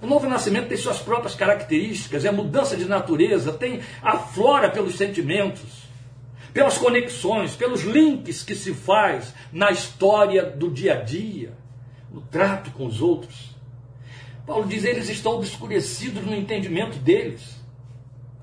[0.00, 5.82] O novo nascimento tem suas próprias características, é mudança de natureza, tem aflora pelos sentimentos,
[6.54, 11.52] pelas conexões, pelos links que se faz na história do dia a dia
[12.10, 13.54] no trato com os outros.
[14.46, 17.58] Paulo diz: eles estão obscurecidos no entendimento deles.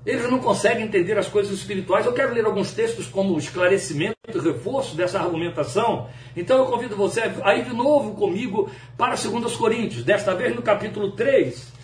[0.04, 2.06] Eles não conseguem entender as coisas espirituais.
[2.06, 6.08] Eu quero ler alguns textos como esclarecimento e reforço dessa argumentação.
[6.36, 10.62] Então eu convido você a ir de novo comigo para 2 Coríntios, desta vez no
[10.62, 11.74] capítulo 3.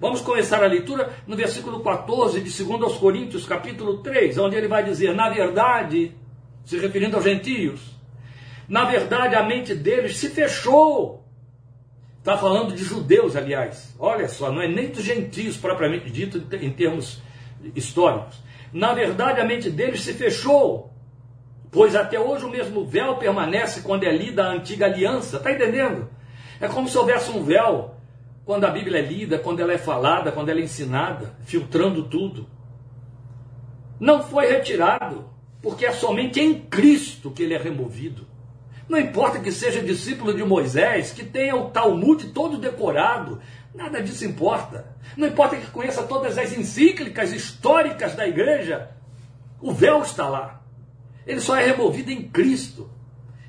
[0.00, 4.84] Vamos começar a leitura no versículo 14 de 2 Coríntios, capítulo 3, onde ele vai
[4.84, 6.12] dizer: Na verdade,
[6.64, 7.80] se referindo aos gentios,
[8.68, 11.24] na verdade a mente deles se fechou
[12.24, 13.94] Está falando de judeus, aliás.
[13.98, 17.20] Olha só, não é nem dos gentios propriamente dito em termos
[17.76, 18.38] históricos.
[18.72, 20.90] Na verdade, a mente deles se fechou,
[21.74, 25.38] pois até hoje o mesmo véu permanece quando é lida a antiga aliança.
[25.38, 26.08] Está entendendo?
[26.60, 27.96] É como se houvesse um véu
[28.44, 32.46] quando a Bíblia é lida, quando ela é falada, quando ela é ensinada, filtrando tudo.
[33.98, 35.28] Não foi retirado,
[35.60, 38.24] porque é somente em Cristo que ele é removido.
[38.88, 43.40] Não importa que seja discípulo de Moisés, que tenha o Talmud todo decorado,
[43.74, 44.94] nada disso importa.
[45.16, 48.90] Não importa que conheça todas as encíclicas históricas da igreja,
[49.60, 50.63] o véu está lá.
[51.26, 52.90] Ele só é removido em Cristo.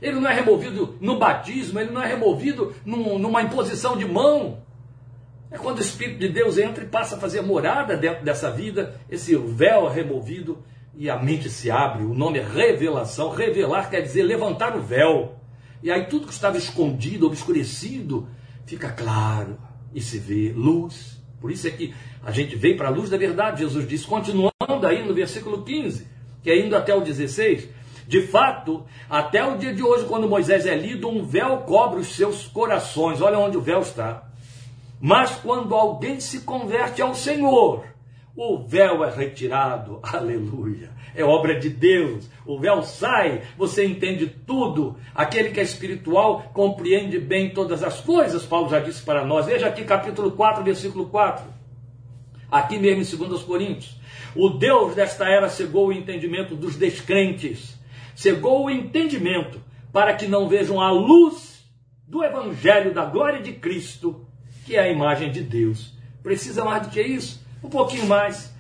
[0.02, 4.60] Ele não é removido no batismo, ele não é removido num, numa imposição de mão.
[5.50, 9.00] É quando o Espírito de Deus entra e passa a fazer morada dentro dessa vida,
[9.10, 10.64] esse véu é removido
[10.98, 12.04] e a mente se abre.
[12.04, 13.30] O nome é revelação.
[13.30, 15.36] Revelar quer dizer levantar o véu.
[15.82, 18.28] E aí tudo que estava escondido, obscurecido,
[18.66, 19.58] fica claro
[19.94, 21.22] e se vê luz.
[21.40, 23.62] Por isso é que a gente veio para a luz da verdade.
[23.62, 24.52] Jesus disse, continuando
[24.86, 26.08] aí no versículo 15,
[26.46, 27.68] que é indo até o 16.
[28.08, 32.16] De fato, até o dia de hoje, quando Moisés é lido, um véu cobre os
[32.16, 33.20] seus corações.
[33.20, 34.30] Olha onde o véu está.
[35.02, 37.84] Mas quando alguém se converte ao Senhor,
[38.36, 40.92] o véu é retirado, aleluia.
[41.16, 42.30] É obra de Deus.
[42.46, 44.96] O véu sai, você entende tudo.
[45.16, 49.48] Aquele que é espiritual compreende bem todas as coisas, Paulo já disse para nós.
[49.48, 51.44] Veja aqui capítulo 4, versículo 4.
[52.52, 54.05] Aqui mesmo em 2 Coríntios.
[54.36, 57.80] O Deus desta era cegou o entendimento dos descrentes,
[58.16, 59.62] cegou o entendimento
[59.94, 61.64] para que não vejam a luz
[62.08, 64.28] do evangelho da glória de Cristo,
[64.66, 65.94] que é a imagem de Deus.
[66.22, 67.46] Precisa mais do que isso?
[67.66, 68.54] um pouquinho mais.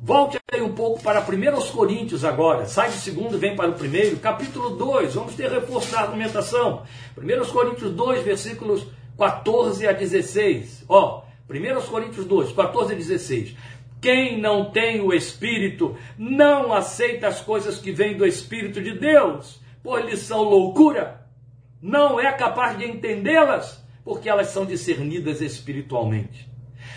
[0.00, 2.66] Volte aí um pouco para 1 Coríntios agora.
[2.66, 4.16] Sai do segundo, vem para o primeiro.
[4.16, 6.82] Capítulo 2, vamos ter reforço da argumentação.
[7.16, 8.84] 1 Coríntios 2, versículos
[9.16, 10.84] 14 a 16.
[10.88, 13.54] Ó, 1 Coríntios 2, 14 a 16.
[14.02, 19.60] Quem não tem o Espírito não aceita as coisas que vêm do Espírito de Deus,
[19.80, 21.24] pois lhes são loucura.
[21.80, 26.50] Não é capaz de entendê-las, porque elas são discernidas espiritualmente.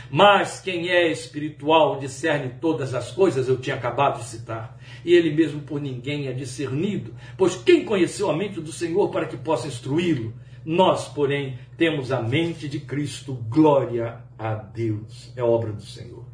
[0.10, 4.76] Mas quem é espiritual discerne todas as coisas, eu tinha acabado de citar.
[5.06, 7.14] E ele mesmo por ninguém é discernido.
[7.38, 10.34] Pois quem conheceu a mente do Senhor para que possa instruí-lo?
[10.66, 13.34] Nós, porém, temos a mente de Cristo.
[13.48, 15.32] Glória a Deus.
[15.36, 16.25] É obra do Senhor.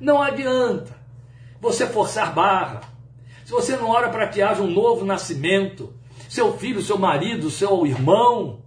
[0.00, 0.96] Não adianta
[1.60, 2.80] você forçar barra.
[3.44, 5.92] Se você não ora para que haja um novo nascimento,
[6.28, 8.62] seu filho, seu marido, seu irmão,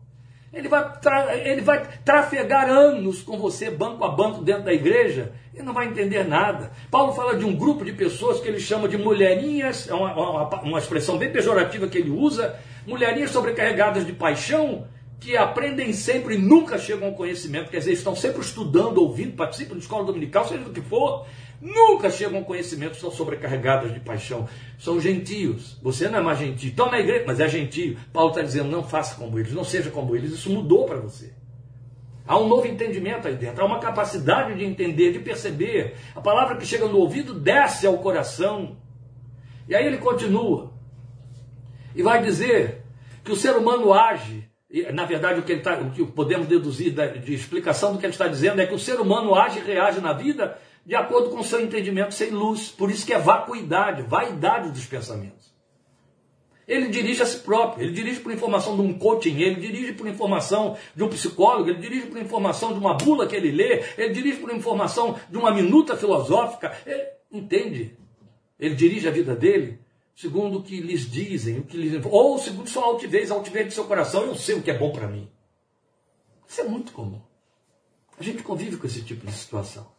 [0.54, 0.94] ele vai,
[1.46, 5.88] ele vai trafegar anos com você, banco a banco, dentro da igreja, e não vai
[5.88, 6.72] entender nada.
[6.92, 10.62] Paulo fala de um grupo de pessoas que ele chama de mulherinhas, é uma, uma,
[10.62, 14.88] uma expressão bem pejorativa que ele usa, mulherinhas sobrecarregadas de paixão,
[15.24, 19.76] que aprendem sempre e nunca chegam ao conhecimento, quer dizer, estão sempre estudando, ouvindo, participam
[19.76, 21.26] de escola dominical, seja do que for,
[21.62, 24.50] nunca chegam ao conhecimento, são sobrecarregadas de paixão.
[24.78, 25.80] São gentios.
[25.82, 26.70] Você não é mais gentio.
[26.70, 27.98] Estão na igreja, mas é gentio.
[28.12, 30.34] Paulo está dizendo: não faça como eles, não seja como eles.
[30.34, 31.32] Isso mudou para você.
[32.28, 35.96] Há um novo entendimento aí dentro, há uma capacidade de entender, de perceber.
[36.14, 38.78] A palavra que chega no ouvido desce ao coração.
[39.70, 40.74] E aí ele continua.
[41.96, 42.84] E vai dizer
[43.24, 44.53] que o ser humano age
[44.92, 48.28] na verdade, o que, tá, o que podemos deduzir de explicação do que ele está
[48.28, 51.44] dizendo é que o ser humano age e reage na vida de acordo com o
[51.44, 52.70] seu entendimento sem luz.
[52.70, 55.54] Por isso que é vacuidade, vaidade dos pensamentos.
[56.68, 60.08] Ele dirige a si próprio, ele dirige por informação de um coaching, ele dirige por
[60.08, 64.14] informação de um psicólogo, ele dirige por informação de uma bula que ele lê, ele
[64.14, 66.76] dirige por informação de uma minuta filosófica.
[66.86, 67.96] Ele, entende?
[68.60, 69.83] Ele dirige a vida dele
[70.16, 73.74] segundo o que lhes dizem, o que lhes, ou segundo sua altivez, a altivez do
[73.74, 75.30] seu coração, eu sei o que é bom para mim.
[76.48, 77.22] Isso é muito comum.
[78.20, 79.92] A gente convive com esse tipo de situação.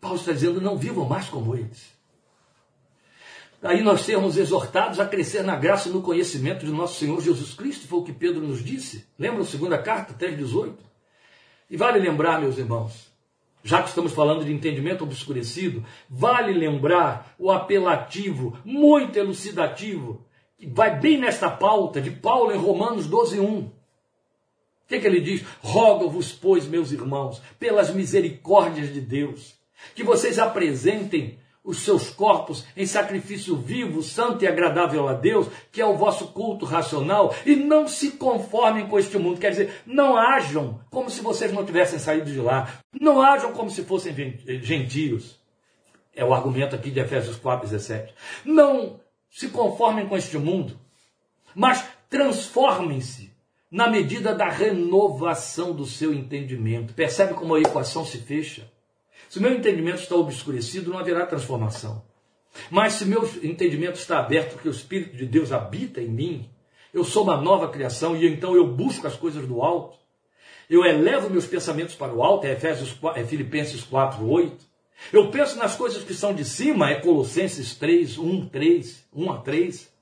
[0.00, 1.94] Paulo está dizendo: não vivam mais como eles.
[3.60, 7.54] Daí nós sermos exortados a crescer na graça e no conhecimento de nosso Senhor Jesus
[7.54, 9.06] Cristo, foi o que Pedro nos disse.
[9.18, 10.74] Lembra a segunda carta, 3,18?
[11.70, 13.10] E vale lembrar, meus irmãos,
[13.66, 20.24] já que estamos falando de entendimento obscurecido, vale lembrar o apelativo muito elucidativo,
[20.56, 23.58] que vai bem nesta pauta de Paulo em Romanos 12, 1.
[23.58, 23.72] O
[24.86, 25.44] que, que ele diz?
[25.60, 29.56] Rogo-vos, pois, meus irmãos, pelas misericórdias de Deus,
[29.96, 35.80] que vocês apresentem os seus corpos em sacrifício vivo, santo e agradável a Deus, que
[35.80, 39.40] é o vosso culto racional, e não se conformem com este mundo.
[39.40, 42.80] Quer dizer, não ajam como se vocês não tivessem saído de lá.
[42.98, 44.14] Não ajam como se fossem
[44.62, 45.40] gentios.
[46.14, 48.14] É o argumento aqui de Efésios 4, 17.
[48.44, 50.78] Não se conformem com este mundo,
[51.52, 53.34] mas transformem-se
[53.68, 56.94] na medida da renovação do seu entendimento.
[56.94, 58.70] Percebe como a equação se fecha?
[59.28, 62.04] Se meu entendimento está obscurecido, não haverá transformação.
[62.70, 66.50] Mas se meu entendimento está aberto, porque o Espírito de Deus habita em mim,
[66.92, 69.98] eu sou uma nova criação e então eu busco as coisas do alto.
[70.68, 74.64] Eu elevo meus pensamentos para o alto, é, Efésios, é Filipenses 4, 8.
[75.12, 79.38] Eu penso nas coisas que são de cima, é Colossenses 3, 1, 3, 1 a
[79.42, 79.92] 3.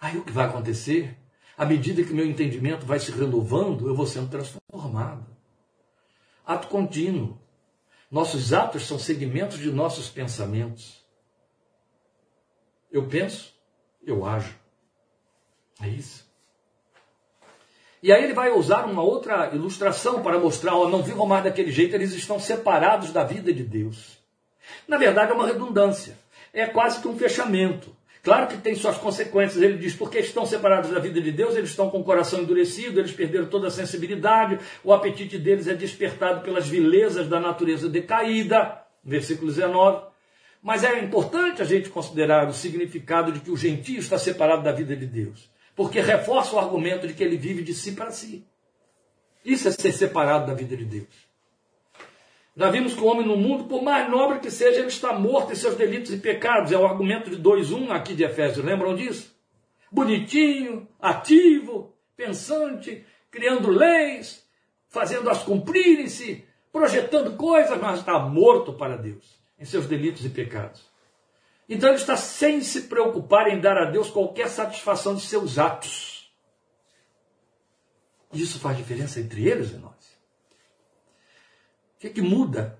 [0.00, 1.16] Aí o que vai acontecer?
[1.56, 5.26] À medida que meu entendimento vai se renovando, eu vou sendo transformado.
[6.44, 7.41] Ato contínuo.
[8.12, 11.02] Nossos atos são segmentos de nossos pensamentos.
[12.90, 13.54] Eu penso,
[14.06, 14.54] eu ajo.
[15.80, 16.30] É isso.
[18.02, 21.72] E aí ele vai usar uma outra ilustração para mostrar, ó, não vivam mais daquele
[21.72, 24.18] jeito, eles estão separados da vida de Deus.
[24.86, 26.18] Na verdade é uma redundância.
[26.52, 27.96] É quase que um fechamento.
[28.22, 29.60] Claro que tem suas consequências.
[29.60, 33.00] Ele diz, porque estão separados da vida de Deus, eles estão com o coração endurecido,
[33.00, 38.80] eles perderam toda a sensibilidade, o apetite deles é despertado pelas vilezas da natureza decaída.
[39.04, 40.06] Versículo 19.
[40.62, 44.70] Mas é importante a gente considerar o significado de que o gentio está separado da
[44.70, 48.46] vida de Deus, porque reforça o argumento de que ele vive de si para si.
[49.44, 51.21] Isso é ser separado da vida de Deus.
[52.54, 55.52] Já vimos que o homem no mundo, por mais nobre que seja, ele está morto
[55.52, 56.70] em seus delitos e pecados.
[56.70, 59.34] É o argumento de 2.1 aqui de Efésios, lembram disso?
[59.90, 64.46] Bonitinho, ativo, pensante, criando leis,
[64.88, 70.90] fazendo-as cumprirem-se, projetando coisas, mas está morto para Deus em seus delitos e pecados.
[71.68, 76.30] Então ele está sem se preocupar em dar a Deus qualquer satisfação de seus atos.
[78.32, 80.01] Isso faz diferença entre eles e nós
[82.02, 82.76] que, que muda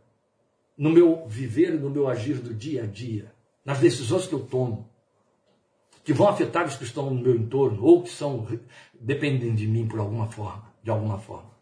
[0.77, 3.33] no meu viver no meu agir do dia a dia,
[3.65, 4.91] nas decisões que eu tomo,
[6.03, 8.49] que vão afetar os que estão no meu entorno ou que são
[9.01, 11.53] dependem de mim por alguma forma, de alguma forma.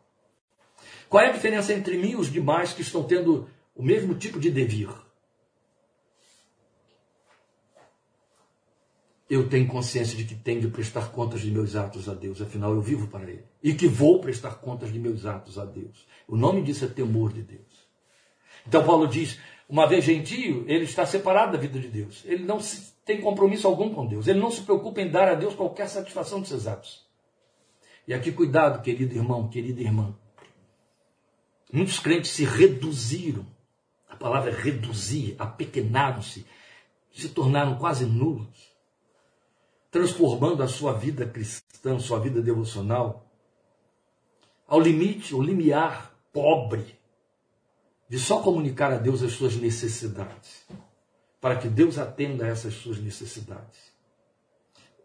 [1.07, 4.41] Qual é a diferença entre mim e os demais que estão tendo o mesmo tipo
[4.41, 4.89] de devir?
[9.31, 12.75] Eu tenho consciência de que tenho de prestar contas de meus atos a Deus, afinal
[12.75, 13.45] eu vivo para Ele.
[13.63, 16.05] E que vou prestar contas de meus atos a Deus.
[16.27, 17.89] O nome disso é temor de Deus.
[18.67, 19.39] Então Paulo diz:
[19.69, 22.25] uma vez gentio, ele está separado da vida de Deus.
[22.25, 22.59] Ele não
[23.05, 24.27] tem compromisso algum com Deus.
[24.27, 27.07] Ele não se preocupa em dar a Deus qualquer satisfação de seus atos.
[28.09, 30.13] E aqui, cuidado, querido irmão, querida irmã.
[31.73, 33.47] Muitos crentes se reduziram.
[34.09, 36.45] A palavra é reduzir, apequenaram-se,
[37.13, 38.70] se tornaram quase nulos,
[39.91, 43.27] transformando a sua vida cristã, sua vida devocional,
[44.67, 46.99] ao limite, ao limiar pobre
[48.09, 50.67] de só comunicar a Deus as suas necessidades,
[51.41, 53.91] para que Deus atenda a essas suas necessidades.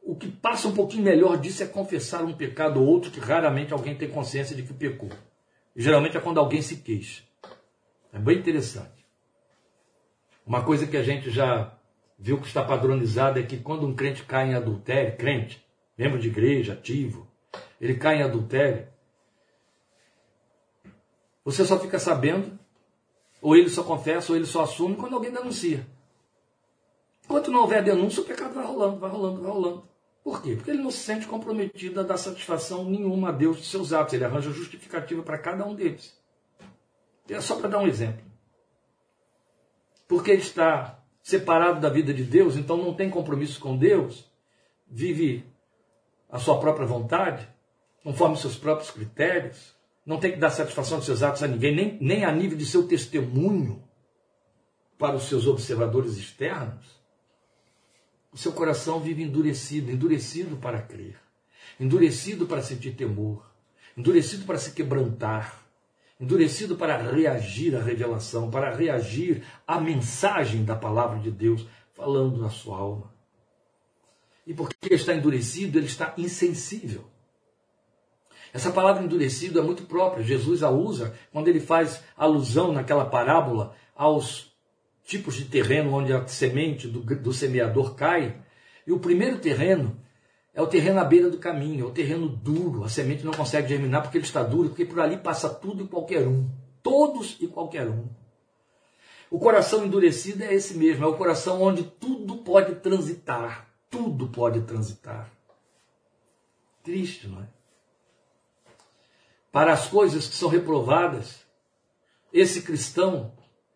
[0.04, 3.74] O que passa um pouquinho melhor disso é confessar um pecado ou outro que raramente
[3.74, 5.10] alguém tem consciência de que pecou.
[5.76, 7.24] Geralmente é quando alguém se queixa.
[8.14, 9.06] É bem interessante.
[10.46, 11.75] Uma coisa que a gente já
[12.18, 15.66] viu que está padronizada é que quando um crente cai em adultério, crente,
[15.98, 17.28] membro de igreja, ativo,
[17.80, 18.88] ele cai em adultério,
[21.44, 22.58] você só fica sabendo,
[23.42, 25.86] ou ele só confessa, ou ele só assume quando alguém denuncia.
[27.24, 29.84] Enquanto não houver denúncia, o pecado vai rolando, vai rolando, vai rolando.
[30.24, 30.56] Por quê?
[30.56, 34.16] Porque ele não se sente comprometido a dar satisfação nenhuma a Deus de seus atos.
[34.16, 36.20] Ele arranja justificativa para cada um deles.
[37.30, 38.24] É só para dar um exemplo.
[40.08, 40.95] Porque ele está
[41.26, 44.32] separado da vida de Deus, então não tem compromisso com Deus,
[44.88, 45.44] vive
[46.30, 47.50] a sua própria vontade,
[48.04, 51.98] conforme seus próprios critérios, não tem que dar satisfação de seus atos a ninguém, nem,
[52.00, 53.84] nem a nível de seu testemunho
[55.00, 56.86] para os seus observadores externos,
[58.32, 61.20] o seu coração vive endurecido, endurecido para crer,
[61.80, 63.52] endurecido para sentir temor,
[63.98, 65.65] endurecido para se quebrantar,
[66.20, 72.50] endurecido para reagir à revelação, para reagir à mensagem da palavra de Deus falando na
[72.50, 73.14] sua alma.
[74.48, 77.06] E porque ele está endurecido, ele está insensível.
[78.54, 80.24] Essa palavra endurecido é muito própria.
[80.24, 84.56] Jesus a usa quando ele faz alusão naquela parábola aos
[85.04, 88.42] tipos de terreno onde a semente do, do semeador cai.
[88.88, 90.00] E o primeiro terreno
[90.56, 92.86] é o terreno à beira do caminho, é o terreno duro.
[92.86, 95.88] A semente não consegue germinar porque ele está duro, porque por ali passa tudo e
[95.88, 96.50] qualquer um.
[96.82, 98.08] Todos e qualquer um.
[99.30, 103.68] O coração endurecido é esse mesmo, é o coração onde tudo pode transitar.
[103.90, 105.30] Tudo pode transitar.
[106.82, 107.48] Triste, não é?
[109.52, 111.46] Para as coisas que são reprovadas,
[112.32, 113.34] esse cristão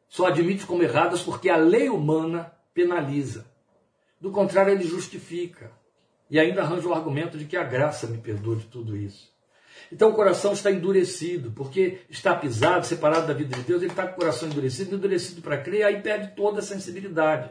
[0.08, 3.46] só admite como erradas porque a lei humana penaliza.
[4.20, 5.78] Do contrário, ele justifica.
[6.30, 9.34] E ainda arranja o argumento de que a graça me perdoa de tudo isso.
[9.92, 14.06] Então o coração está endurecido, porque está pisado, separado da vida de Deus, ele está
[14.06, 17.50] com o coração endurecido, endurecido para crer, aí perde toda a sensibilidade.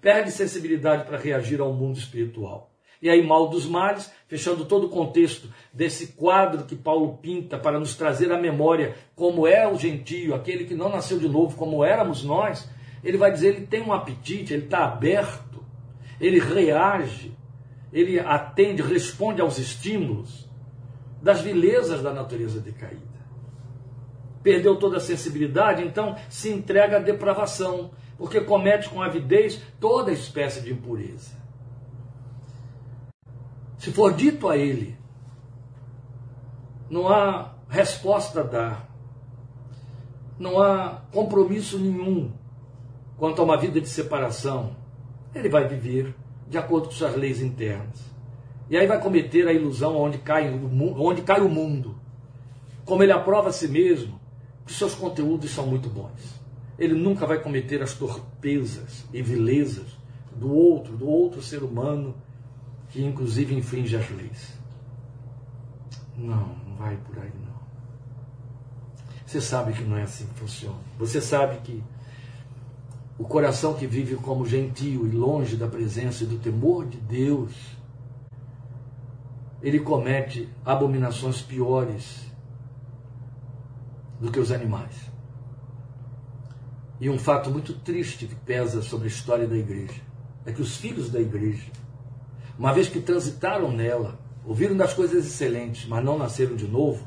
[0.00, 2.72] Perde sensibilidade para reagir ao mundo espiritual.
[3.00, 7.80] E aí, mal dos males, fechando todo o contexto desse quadro que Paulo pinta para
[7.80, 11.84] nos trazer à memória como é o gentio, aquele que não nasceu de novo, como
[11.84, 12.68] éramos nós,
[13.02, 15.64] ele vai dizer: ele tem um apetite, ele está aberto,
[16.20, 17.36] ele reage,
[17.92, 20.48] ele atende, responde aos estímulos
[21.20, 23.12] das vilezas da natureza decaída.
[24.42, 30.62] Perdeu toda a sensibilidade, então se entrega à depravação, porque comete com avidez toda espécie
[30.62, 31.40] de impureza.
[33.78, 34.96] Se for dito a ele,
[36.88, 38.88] não há resposta a dar,
[40.38, 42.32] não há compromisso nenhum
[43.16, 44.76] quanto a uma vida de separação,
[45.34, 46.14] ele vai viver
[46.52, 48.12] de acordo com suas leis internas.
[48.68, 51.96] E aí vai cometer a ilusão onde cai, onde cai o mundo.
[52.84, 54.20] Como ele aprova a si mesmo,
[54.66, 56.40] que seus conteúdos são muito bons.
[56.78, 59.96] Ele nunca vai cometer as torpezas e vilezas
[60.36, 62.14] do outro, do outro ser humano
[62.90, 64.52] que inclusive infringe as leis.
[66.16, 67.62] Não, não vai por aí não.
[69.24, 70.76] Você sabe que não é assim que funciona.
[70.98, 71.82] Você sabe que
[73.18, 77.52] o coração que vive como gentio e longe da presença e do temor de Deus,
[79.62, 82.26] ele comete abominações piores
[84.20, 85.10] do que os animais.
[87.00, 90.00] E um fato muito triste que pesa sobre a história da igreja
[90.44, 91.70] é que os filhos da igreja
[92.58, 97.06] uma vez que transitaram nela, ouviram das coisas excelentes, mas não nasceram de novo,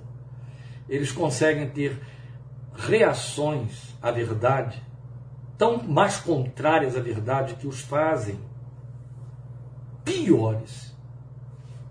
[0.90, 2.00] eles conseguem ter
[2.76, 4.82] reações à verdade
[5.58, 8.40] tão mais contrárias à verdade que os fazem
[10.04, 10.96] piores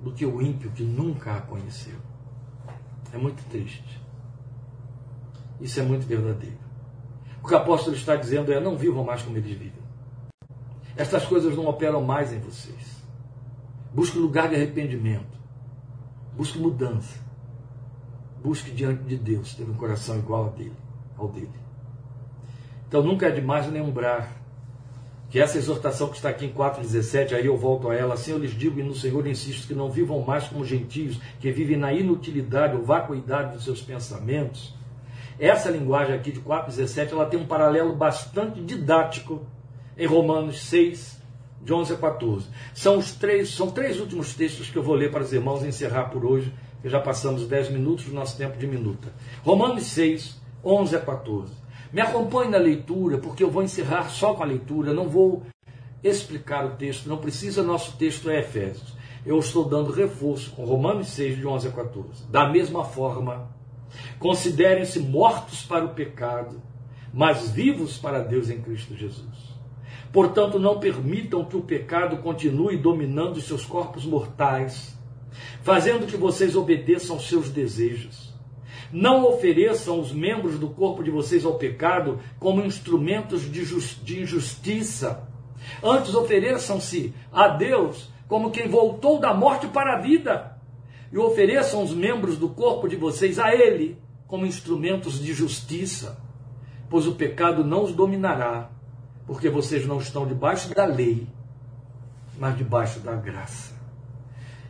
[0.01, 1.99] do que o ímpio que nunca a conheceu.
[3.13, 4.01] É muito triste.
[5.61, 6.59] Isso é muito verdadeiro.
[7.43, 9.85] O que o apóstolo está dizendo é: não vivam mais como eles vivem.
[10.97, 13.03] Estas coisas não operam mais em vocês.
[13.93, 15.39] Busque lugar de arrependimento.
[16.37, 17.19] Busque mudança.
[18.43, 20.77] Busque diante de Deus ter um coração igual ao dele,
[21.17, 21.64] ao dele.
[22.95, 24.41] Então nunca é demais lembrar
[25.29, 28.39] que essa exortação que está aqui em 4,17, aí eu volto a ela, assim eu
[28.39, 31.93] lhes digo e no Senhor insisto que não vivam mais como gentios, que vivem na
[31.93, 34.73] inutilidade ou vacuidade dos seus pensamentos.
[35.41, 39.45] Essa linguagem aqui de 4,17, ela tem um paralelo bastante didático
[39.99, 41.21] em Romanos 6,
[41.63, 42.47] de 11 a 14.
[42.73, 45.67] São os três, são três últimos textos que eu vou ler para os irmãos e
[45.67, 49.13] encerrar por hoje, que já passamos 10 minutos do nosso tempo de minuta.
[49.43, 51.64] Romanos 6, 11 a 14.
[51.95, 55.45] Me acompanhe na leitura, porque eu vou encerrar só com a leitura, não vou
[56.03, 58.97] explicar o texto, não precisa, nosso texto é Efésios.
[59.25, 62.27] Eu estou dando reforço com Romanos 6, de 11 a 14.
[62.27, 63.49] Da mesma forma,
[64.19, 66.61] considerem-se mortos para o pecado,
[67.13, 69.55] mas vivos para Deus em Cristo Jesus.
[70.13, 74.99] Portanto, não permitam que o pecado continue dominando os seus corpos mortais,
[75.63, 78.34] fazendo que vocês obedeçam aos seus desejos.
[78.95, 83.65] Não ofereçam os membros do corpo de vocês ao pecado como instrumentos de,
[84.05, 85.29] de injustiça.
[85.83, 90.57] Antes, ofereçam-se a Deus como quem voltou da morte para a vida,
[91.11, 96.17] e ofereçam os membros do corpo de vocês a Ele como instrumentos de justiça,
[96.89, 98.71] pois o pecado não os dominará,
[99.27, 101.27] porque vocês não estão debaixo da lei,
[102.39, 103.75] mas debaixo da graça.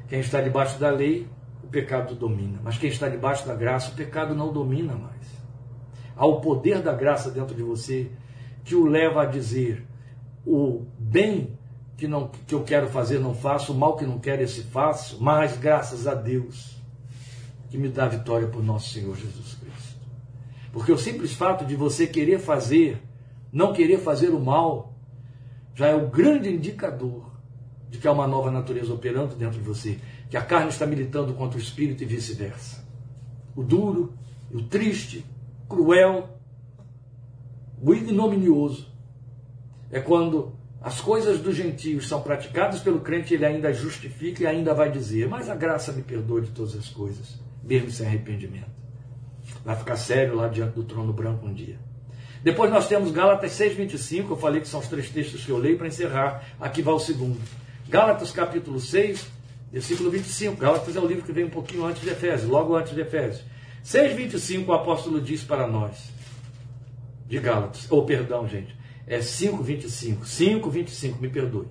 [0.09, 1.29] Quem está debaixo da lei,
[1.75, 5.27] pecado domina, mas quem está debaixo da graça, o pecado não domina mais.
[6.17, 8.13] Há o poder da graça dentro de você
[8.65, 9.85] que o leva a dizer:
[10.47, 11.59] o bem
[11.97, 15.21] que, não, que eu quero fazer não faço, o mal que não quero esse faço,
[15.21, 16.81] mas graças a Deus
[17.69, 19.99] que me dá vitória por nosso Senhor Jesus Cristo.
[20.73, 23.03] Porque o simples fato de você querer fazer,
[23.53, 24.95] não querer fazer o mal,
[25.75, 27.33] já é o grande indicador
[27.91, 29.99] de que há uma nova natureza operando dentro de você,
[30.35, 32.85] que a carne está militando contra o espírito e vice-versa.
[33.55, 34.15] O duro,
[34.51, 35.25] o triste,
[35.69, 36.29] cruel,
[37.81, 38.93] o ignominioso
[39.93, 44.75] é quando as coisas dos gentios são praticadas pelo crente, ele ainda justifica e ainda
[44.75, 48.75] vai dizer: Mas a graça me perdoa de todas as coisas, mesmo sem arrependimento.
[49.65, 51.79] Vai ficar sério lá diante do trono branco um dia.
[52.43, 55.79] Depois nós temos Gálatas 6,25, eu falei que são os três textos que eu leio
[55.79, 56.45] para encerrar.
[56.59, 57.39] Aqui vai o segundo.
[57.89, 59.34] Gálatas capítulo 6,
[59.75, 60.57] versículo 25.
[60.57, 63.45] Gálatas é o livro que vem um pouquinho antes de Efésios, logo antes de Efésios.
[63.85, 66.13] 6,25 o apóstolo diz para nós,
[67.27, 70.21] de Gálatas, ou oh, perdão, gente, é 5,25.
[70.21, 71.67] 5,25, me perdoe.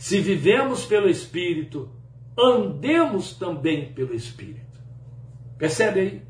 [0.00, 1.88] Se vivemos pelo Espírito,
[2.36, 4.66] andemos também pelo Espírito.
[5.56, 6.22] Percebe aí?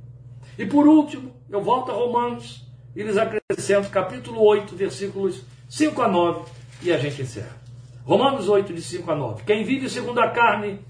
[0.59, 6.09] E por último, eu volto a Romanos e lhes acrescento capítulo 8, versículos 5 a
[6.09, 6.51] 9,
[6.83, 7.57] e a gente encerra.
[8.05, 9.45] Romanos 8, de 5 a 9.
[9.45, 10.81] Quem vive segundo a carne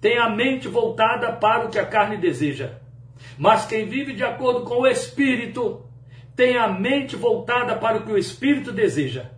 [0.00, 2.78] tem a mente voltada para o que a carne deseja.
[3.36, 5.88] Mas quem vive de acordo com o Espírito
[6.38, 9.32] tem a mente voltada para o que o espírito deseja.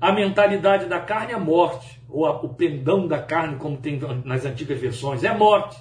[0.00, 4.44] A mentalidade da carne é morte, ou a, o pendão da carne, como tem nas
[4.44, 5.78] antigas versões, é morte.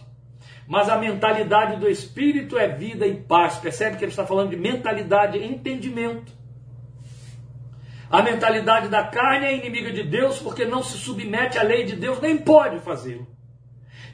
[0.68, 3.58] Mas a mentalidade do espírito é vida e paz.
[3.58, 6.32] Percebe que ele está falando de mentalidade entendimento.
[8.08, 11.96] A mentalidade da carne é inimiga de Deus porque não se submete à lei de
[11.96, 13.28] Deus, nem pode fazê-lo.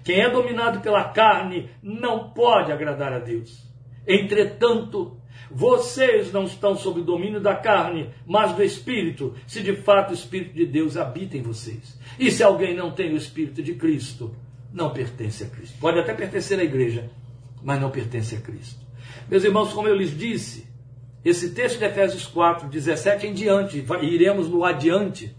[0.03, 3.63] Quem é dominado pela carne não pode agradar a Deus.
[4.05, 5.17] Entretanto,
[5.49, 10.13] vocês não estão sob o domínio da carne, mas do Espírito, se de fato o
[10.13, 11.97] Espírito de Deus habita em vocês.
[12.19, 14.35] E se alguém não tem o Espírito de Cristo,
[14.73, 15.77] não pertence a Cristo.
[15.79, 17.09] Pode até pertencer à igreja,
[17.61, 18.81] mas não pertence a Cristo.
[19.29, 20.67] Meus irmãos, como eu lhes disse,
[21.23, 25.35] esse texto de Efésios 4, 17 em diante, iremos no adiante,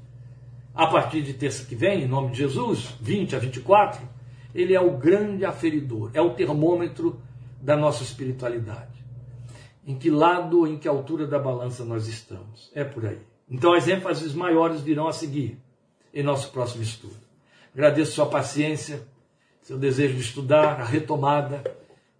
[0.75, 4.14] a partir de terça que vem, em nome de Jesus, 20 a 24,
[4.55, 7.21] ele é o grande aferidor, é o termômetro
[7.61, 8.95] da nossa espiritualidade
[9.87, 12.71] em que lado, em que altura da balança nós estamos.
[12.75, 13.21] É por aí.
[13.49, 15.59] Então as ênfases maiores virão a seguir
[16.13, 17.17] em nosso próximo estudo.
[17.75, 19.07] Agradeço sua paciência,
[19.61, 21.63] seu desejo de estudar, a retomada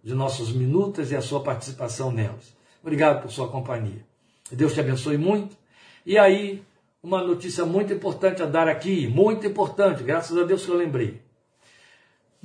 [0.03, 2.55] de nossas minutas e a sua participação nelas.
[2.81, 4.05] Obrigado por sua companhia.
[4.51, 5.57] Deus te abençoe muito.
[6.05, 6.63] E aí,
[7.01, 11.24] uma notícia muito importante a dar aqui, muito importante, graças a Deus que eu lembrei.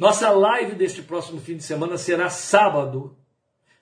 [0.00, 3.14] Nossa live deste próximo fim de semana será sábado,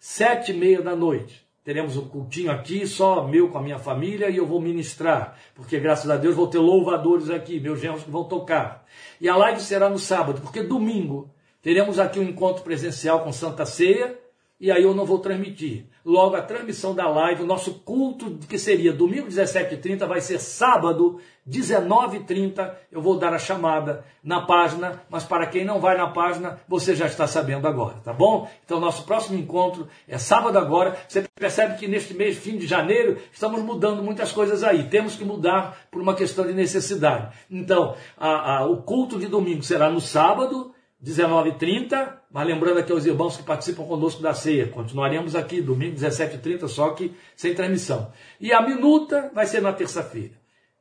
[0.00, 1.46] sete e meia da noite.
[1.62, 5.78] Teremos um cultinho aqui, só meu com a minha família, e eu vou ministrar, porque
[5.78, 8.84] graças a Deus vou ter louvadores aqui, meus genros que vão tocar.
[9.20, 11.30] E a live será no sábado, porque domingo
[11.62, 14.18] teremos aqui um encontro presencial com Santa Ceia,
[14.60, 15.86] e aí eu não vou transmitir.
[16.04, 21.20] Logo, a transmissão da live, o nosso culto, que seria domingo 17h30, vai ser sábado
[21.48, 22.74] 19h30.
[22.90, 26.96] Eu vou dar a chamada na página, mas para quem não vai na página, você
[26.96, 28.50] já está sabendo agora, tá bom?
[28.64, 30.96] Então, nosso próximo encontro é sábado agora.
[31.06, 34.88] Você percebe que neste mês, fim de janeiro, estamos mudando muitas coisas aí.
[34.88, 37.32] Temos que mudar por uma questão de necessidade.
[37.48, 40.72] Então, a, a, o culto de domingo será no sábado
[41.04, 46.68] 19h30, mas lembrando aqui aos irmãos que participam conosco da ceia, continuaremos aqui domingo 17h30,
[46.68, 48.12] só que sem transmissão.
[48.38, 50.34] E a minuta vai ser na terça-feira.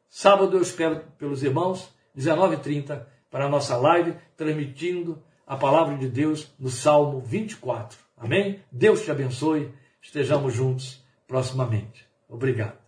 [0.09, 6.51] Sábado eu espero pelos irmãos, 19h30, para a nossa live, transmitindo a palavra de Deus
[6.59, 7.97] no Salmo 24.
[8.17, 8.59] Amém?
[8.71, 9.71] Deus te abençoe,
[10.01, 12.05] estejamos juntos proximamente.
[12.27, 12.86] Obrigado.